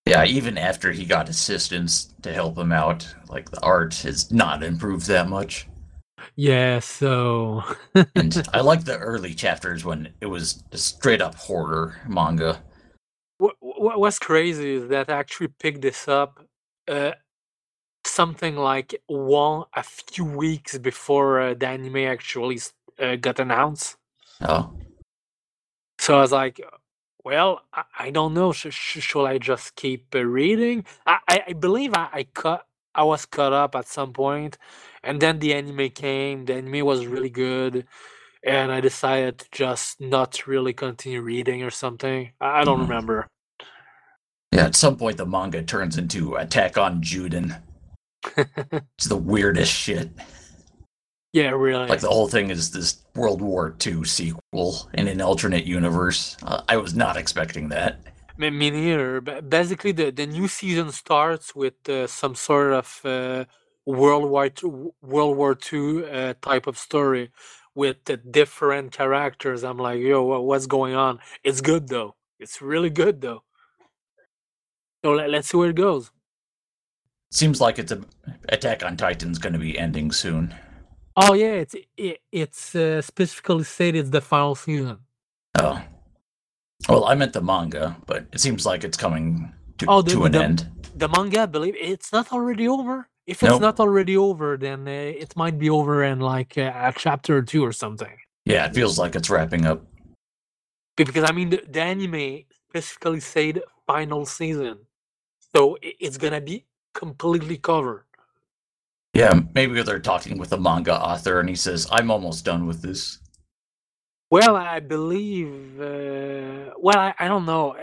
Yeah, 0.07 0.25
even 0.25 0.57
after 0.57 0.91
he 0.91 1.05
got 1.05 1.29
assistance 1.29 2.15
to 2.23 2.33
help 2.33 2.57
him 2.57 2.73
out, 2.73 3.07
like 3.29 3.51
the 3.51 3.61
art 3.63 3.95
has 3.97 4.33
not 4.33 4.63
improved 4.63 5.07
that 5.09 5.29
much. 5.29 5.69
Yeah. 6.35 6.79
So 6.79 7.63
And 8.15 8.43
I 8.55 8.61
like 8.63 8.85
the 8.85 8.97
early 8.97 9.35
chapters 9.35 9.85
when 9.85 10.15
it 10.23 10.27
was 10.27 10.63
a 10.73 10.79
straight 10.79 11.21
up 11.21 11.35
horror 11.35 12.01
manga. 12.09 12.63
what, 13.39 13.57
what 13.61 14.01
what's 14.01 14.19
crazy 14.19 14.77
is 14.77 14.89
that 14.89 15.11
I 15.11 15.19
actually 15.19 15.49
picked 15.49 15.83
this 15.83 16.09
up 16.09 16.43
uh, 16.89 17.13
something 18.09 18.57
like 18.57 19.01
one 19.07 19.65
a 19.75 19.83
few 19.83 20.25
weeks 20.25 20.79
before 20.79 21.41
uh, 21.41 21.55
the 21.55 21.69
anime 21.69 21.97
actually 21.99 22.61
uh, 23.01 23.17
got 23.17 23.41
announced. 23.41 23.97
Oh, 24.43 24.73
So 26.01 26.19
I 26.19 26.21
was 26.23 26.33
like, 26.33 26.61
well, 27.25 27.63
I, 27.73 27.85
I 27.99 28.11
don't 28.11 28.35
know. 28.35 28.53
Sh- 28.53 28.69
sh- 28.71 29.01
should 29.01 29.27
I 29.27 29.39
just 29.39 29.77
keep 29.77 30.15
uh, 30.15 30.25
reading? 30.25 30.85
I, 31.07 31.19
I, 31.29 31.45
I 31.49 31.53
believe 31.55 31.95
I, 31.95 32.09
I 32.13 32.25
cut. 32.25 32.67
I 32.95 33.05
was 33.05 33.27
caught 33.27 33.53
up 33.53 33.77
at 33.77 33.87
some 33.89 34.13
point, 34.13 34.59
and 35.05 35.21
then 35.21 35.39
the 35.39 35.55
anime 35.55 35.91
came. 35.91 36.47
The 36.47 36.55
anime 36.55 36.85
was 36.87 37.07
really 37.07 37.31
good, 37.31 37.87
and 38.43 38.73
I 38.73 38.81
decided 38.81 39.39
to 39.41 39.47
just 39.53 40.01
not 40.01 40.47
really 40.49 40.73
continue 40.73 41.21
reading 41.23 41.63
or 41.63 41.71
something. 41.71 42.33
I, 42.41 42.63
I 42.63 42.65
don't 42.65 42.81
Mhm. 42.81 42.89
remember. 42.89 43.29
yeah, 44.53 44.67
at 44.67 44.77
some 44.77 44.97
point 44.97 45.19
the 45.19 45.27
manga 45.27 45.63
turns 45.63 45.99
into 45.99 46.37
Attack 46.37 46.79
on 46.79 47.03
Juden. 47.03 47.61
It's 48.97 49.09
the 49.09 49.17
weirdest 49.17 49.73
shit. 49.73 50.11
yeah, 51.33 51.51
really. 51.51 51.87
Like 51.87 52.01
the 52.01 52.09
whole 52.09 52.29
thing 52.29 52.51
is 52.51 52.71
this 52.71 53.03
World 53.15 53.41
War 53.41 53.75
II 53.85 54.05
sequel 54.05 54.89
in 54.95 55.09
an 55.09 55.21
alternate 55.21 55.65
universe. 55.65 56.37
Uh, 56.43 56.63
I 56.69 56.77
was 56.77 56.95
not 56.95 57.17
expecting 57.17 57.69
that. 57.71 58.01
Me, 58.37 58.51
me 58.51 58.71
neither. 58.71 59.21
But 59.21 59.49
basically, 59.51 59.93
the, 59.93 60.11
the 60.11 60.27
new 60.27 60.49
season 60.49 60.93
starts 60.93 61.55
with 61.55 61.89
uh, 61.89 62.07
some 62.07 62.35
sort 62.35 62.73
of 62.73 63.01
uh, 63.05 63.45
World 63.87 64.31
War 64.31 64.47
II, 64.47 64.93
World 65.03 65.37
War 65.37 65.57
II 65.73 66.05
uh, 66.11 66.35
type 66.43 66.67
of 66.67 66.77
story 66.79 67.31
with 67.75 67.97
different 68.31 68.93
characters. 68.93 69.63
I'm 69.65 69.79
like, 69.79 70.01
yo, 70.01 70.23
what's 70.41 70.67
going 70.67 70.95
on? 70.95 71.21
It's 71.45 71.61
good 71.61 71.89
though. 71.89 72.17
It's 72.39 72.61
really 72.61 72.91
good 72.91 73.21
though. 73.21 73.45
So 75.05 75.13
let, 75.13 75.31
let's 75.31 75.49
see 75.49 75.57
where 75.57 75.71
it 75.71 75.77
goes. 75.77 76.11
Seems 77.31 77.61
like 77.61 77.79
it's 77.79 77.93
a 77.93 78.01
Attack 78.49 78.85
on 78.85 78.97
Titan's 78.97 79.39
going 79.39 79.53
to 79.53 79.59
be 79.59 79.79
ending 79.79 80.11
soon. 80.13 80.55
Oh 81.17 81.35
yeah, 81.35 81.53
it's 81.65 81.75
it, 81.97 82.21
it's 82.33 82.75
uh, 82.75 83.03
specifically 83.03 83.65
said 83.65 83.95
it's 83.95 84.11
the 84.11 84.21
final 84.21 84.55
season. 84.55 84.99
Oh, 85.59 85.83
well, 86.89 87.05
I 87.05 87.15
meant 87.15 87.33
the 87.33 87.43
manga, 87.43 87.97
but 88.07 88.27
it 88.33 88.41
seems 88.41 88.65
like 88.65 88.85
it's 88.85 88.97
coming 88.97 89.53
to, 89.79 89.87
Oh, 89.89 90.03
the- 90.03 90.13
to 90.13 90.25
an 90.25 90.33
the- 90.33 90.43
end. 90.45 90.71
The 90.97 91.09
manga, 91.09 91.43
I 91.43 91.47
believe 91.47 91.77
it's 91.79 92.13
not 92.13 92.33
already 92.33 92.67
over. 92.67 93.09
If 93.27 93.43
it's 93.43 93.51
Nope. 93.53 93.61
not 93.61 93.79
already 93.81 94.17
over, 94.17 94.57
then 94.57 94.89
uh, 94.89 94.91
it 94.91 95.37
might 95.37 95.59
be 95.59 95.69
over 95.71 96.03
in 96.03 96.19
like 96.21 96.57
uh, 96.57 96.73
a 96.75 96.93
chapter 96.97 97.37
or 97.37 97.43
two 97.43 97.65
or 97.65 97.73
something. 97.73 98.17
Yeah, 98.47 98.65
it 98.67 98.75
feels 98.75 98.99
like 98.99 99.15
it's 99.15 99.29
wrapping 99.31 99.67
up. 99.67 99.85
Because 100.97 101.25
I 101.29 101.33
mean 101.33 101.51
the, 101.51 101.63
the 101.69 101.81
anime 101.83 102.45
specifically 102.69 103.21
said 103.21 103.61
final 103.87 104.25
season, 104.25 104.79
so 105.55 105.77
i- 105.85 105.95
it's 106.01 106.17
gonna 106.17 106.41
be 106.41 106.65
completely 106.95 107.57
covered. 107.57 108.05
Yeah, 109.15 109.41
maybe 109.55 109.83
they're 109.83 109.99
talking 109.99 110.39
with 110.39 110.53
a 110.53 110.59
manga 110.59 110.95
author, 110.95 111.41
and 111.41 111.49
he 111.49 111.57
says, 111.57 111.89
"I'm 111.91 112.11
almost 112.11 112.45
done 112.45 112.67
with 112.67 112.83
this." 112.83 113.19
Well, 114.31 114.57
I 114.57 114.81
believe. 114.81 115.81
Uh, 115.81 116.75
well, 116.79 116.99
I, 116.99 117.15
I 117.19 117.29
don't 117.29 117.47
know. 117.47 117.77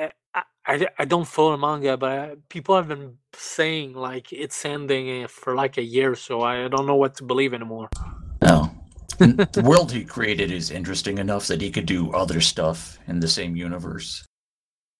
I 0.67 0.87
I 0.97 1.05
don't 1.05 1.27
follow 1.27 1.57
manga, 1.57 1.95
but 1.95 2.19
uh, 2.19 2.35
people 2.49 2.75
have 2.75 2.87
been 2.87 3.17
saying 3.33 3.93
like 3.93 4.33
it's 4.33 4.65
ending 4.65 5.23
uh, 5.23 5.27
for 5.27 5.55
like 5.55 5.77
a 5.77 5.83
year, 5.83 6.15
so 6.15 6.41
I 6.41 6.67
don't 6.67 6.87
know 6.87 6.95
what 6.95 7.15
to 7.17 7.23
believe 7.23 7.53
anymore. 7.53 7.89
No, 8.41 8.71
the 9.19 9.63
world 9.63 9.91
he 9.91 10.03
created 10.03 10.51
is 10.51 10.71
interesting 10.71 11.19
enough 11.19 11.47
that 11.47 11.61
he 11.61 11.69
could 11.69 11.85
do 11.85 12.11
other 12.13 12.41
stuff 12.41 12.97
in 13.07 13.19
the 13.19 13.27
same 13.27 13.55
universe. 13.55 14.25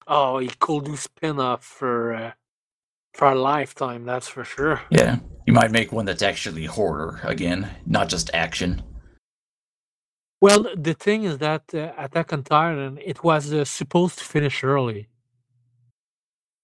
Oh, 0.08 0.38
he 0.38 0.50
could 0.60 0.86
do 0.86 0.96
spin-off 0.96 1.64
for 1.64 2.14
uh, 2.14 2.32
for 3.16 3.32
a 3.32 3.36
lifetime, 3.36 4.06
that's 4.06 4.28
for 4.28 4.44
sure. 4.44 4.82
Yeah, 4.90 5.20
you 5.48 5.54
might 5.54 5.72
make 5.72 5.92
one 5.92 6.06
that's 6.06 6.22
actually 6.22 6.66
horror 6.66 7.20
again, 7.24 7.70
not 7.86 8.10
just 8.10 8.30
action. 8.34 8.84
Well, 10.42 10.68
the 10.76 10.94
thing 10.94 11.24
is 11.24 11.38
that 11.40 11.64
uh, 11.74 11.94
Attack 11.98 12.34
on 12.34 12.44
Titan, 12.44 13.00
it 13.04 13.24
was 13.24 13.54
uh, 13.54 13.64
supposed 13.66 14.20
to 14.20 14.26
finish 14.26 14.64
early. 14.64 15.08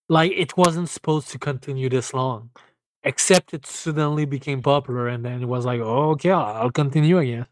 Like 0.09 0.33
it 0.33 0.57
wasn't 0.57 0.89
supposed 0.89 1.29
to 1.29 1.39
continue 1.39 1.89
this 1.89 2.13
long, 2.13 2.49
except 3.03 3.53
it 3.53 3.65
suddenly 3.65 4.25
became 4.25 4.61
popular, 4.61 5.07
and 5.07 5.23
then 5.23 5.41
it 5.41 5.47
was 5.47 5.65
like, 5.65 5.79
oh, 5.79 6.11
okay, 6.11 6.31
I'll 6.31 6.63
I'll 6.63 6.71
continue, 6.71 7.17
I 7.17 7.25
guess. 7.25 7.47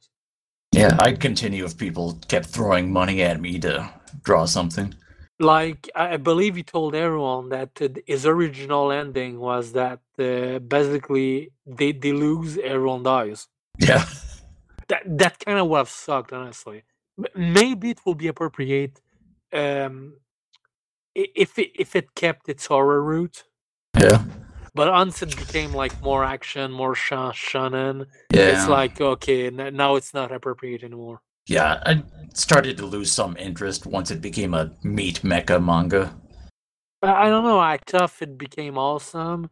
Yeah, 0.74 0.98
I'd 1.00 1.22
continue 1.22 1.64
if 1.66 1.78
people 1.78 2.20
kept 2.28 2.48
throwing 2.48 2.92
money 2.92 3.24
at 3.24 3.40
me 3.40 3.58
to 3.60 3.90
draw 4.24 4.46
something. 4.46 4.94
Like 5.40 5.90
I 5.96 6.18
believe 6.18 6.56
he 6.58 6.64
told 6.64 6.96
everyone 6.96 7.50
that 7.50 7.80
his 8.06 8.26
original 8.26 8.92
ending 8.92 9.40
was 9.40 9.72
that 9.72 10.02
uh, 10.20 10.60
basically 10.60 11.52
they 11.66 11.94
they 11.94 12.12
lose, 12.12 12.58
everyone 12.58 13.04
dies. 13.04 13.48
Yeah, 13.78 14.06
that 14.90 15.04
that 15.06 15.40
kind 15.40 15.60
of 15.60 15.68
would 15.68 15.78
have 15.78 15.90
sucked, 15.90 16.34
honestly. 16.34 16.84
Maybe 17.36 17.90
it 17.92 18.00
will 18.06 18.16
be 18.16 18.28
appropriate 18.28 19.02
um, 19.54 20.14
if 21.16 21.58
it, 21.58 21.72
if 21.76 21.96
it 21.96 22.16
kept 22.16 22.50
its 22.50 22.66
horror 22.68 23.02
route, 23.02 23.44
yeah, 23.98 24.24
but 24.74 24.92
once 24.92 25.22
it 25.22 25.36
became 25.36 25.74
like 25.74 26.02
more 26.02 26.24
action, 26.24 26.72
more 26.72 26.96
sha- 26.96 27.32
shonen, 27.32 28.08
yeah. 28.32 28.52
it's 28.52 28.68
like 28.68 29.02
okay, 29.02 29.50
now 29.50 29.96
it's 29.96 30.14
not 30.14 30.32
appropriate 30.32 30.84
anymore. 30.84 31.22
Yeah, 31.50 31.82
I 31.86 32.04
started 32.34 32.78
to 32.78 32.86
lose 32.86 33.12
some 33.12 33.36
interest 33.38 33.86
once 33.86 34.12
it 34.12 34.22
became 34.22 34.54
a 34.54 34.72
meat 34.84 35.22
mecha 35.24 35.64
manga. 35.64 36.14
I, 37.02 37.30
don't 37.30 37.44
know. 37.44 37.60
I 37.60 37.78
tough 37.86 38.22
it 38.22 38.38
became 38.38 38.78
awesome. 38.78 39.50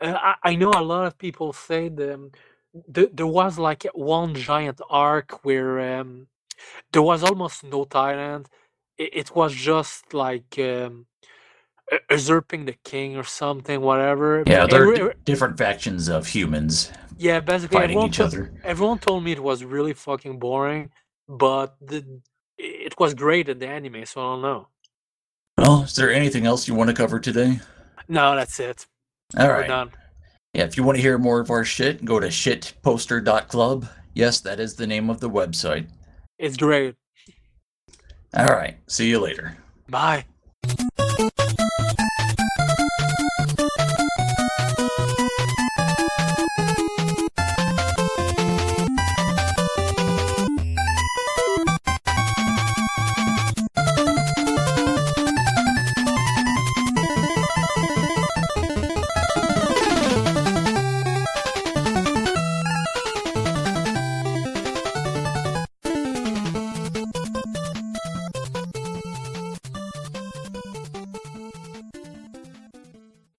Uh, 0.00 0.14
I, 0.16 0.34
I 0.50 0.56
know 0.56 0.70
a 0.74 0.82
lot 0.82 1.06
of 1.06 1.16
people 1.18 1.52
say 1.52 1.88
the, 1.88 2.30
the 2.88 3.10
there 3.12 3.26
was 3.26 3.58
like 3.58 3.84
one 3.94 4.34
giant 4.34 4.80
arc 4.90 5.44
where 5.44 6.00
um, 6.00 6.26
there 6.92 7.02
was 7.02 7.22
almost 7.22 7.64
no 7.64 7.84
tyrant. 7.84 8.48
It, 8.98 9.10
it 9.12 9.34
was 9.34 9.54
just 9.54 10.12
like 10.12 10.58
um, 10.58 11.06
usurping 12.10 12.66
the 12.66 12.76
king 12.84 13.16
or 13.16 13.24
something, 13.24 13.80
whatever. 13.80 14.42
Yeah, 14.46 14.64
Every- 14.64 14.70
they're 14.70 14.82
every- 14.94 15.14
di- 15.14 15.20
different 15.24 15.56
factions 15.58 16.08
of 16.08 16.26
humans 16.26 16.92
yeah, 17.16 17.40
basically 17.40 17.76
fighting 17.78 17.96
everyone, 17.96 18.08
each 18.08 18.16
to- 18.18 18.24
other. 18.24 18.52
everyone 18.62 18.98
told 18.98 19.24
me 19.24 19.32
it 19.32 19.42
was 19.42 19.64
really 19.64 19.92
fucking 19.92 20.38
boring, 20.38 20.90
but 21.28 21.76
the, 21.80 22.20
it 22.56 22.98
was 22.98 23.14
great 23.14 23.48
in 23.48 23.58
the 23.58 23.68
anime. 23.68 24.04
So 24.06 24.20
I 24.20 24.24
don't 24.24 24.42
know. 24.42 24.68
Well, 25.56 25.82
is 25.82 25.96
there 25.96 26.12
anything 26.12 26.46
else 26.46 26.68
you 26.68 26.74
want 26.74 26.88
to 26.88 26.94
cover 26.94 27.18
today? 27.18 27.60
No, 28.08 28.36
that's 28.36 28.58
it. 28.60 28.86
All 29.36 29.50
right. 29.50 29.66
done. 29.68 29.90
Yeah, 30.54 30.64
if 30.64 30.76
you 30.76 30.82
want 30.82 30.96
to 30.96 31.02
hear 31.02 31.18
more 31.18 31.40
of 31.40 31.50
our 31.50 31.64
shit, 31.64 32.04
go 32.04 32.18
to 32.18 32.28
shitposter.club. 32.28 33.86
Yes, 34.14 34.40
that 34.40 34.58
is 34.58 34.74
the 34.74 34.86
name 34.86 35.10
of 35.10 35.20
the 35.20 35.28
website. 35.28 35.86
It's 36.38 36.56
great. 36.56 36.94
All 38.34 38.46
right. 38.46 38.78
See 38.86 39.08
you 39.08 39.20
later. 39.20 39.56
Bye. 39.88 40.24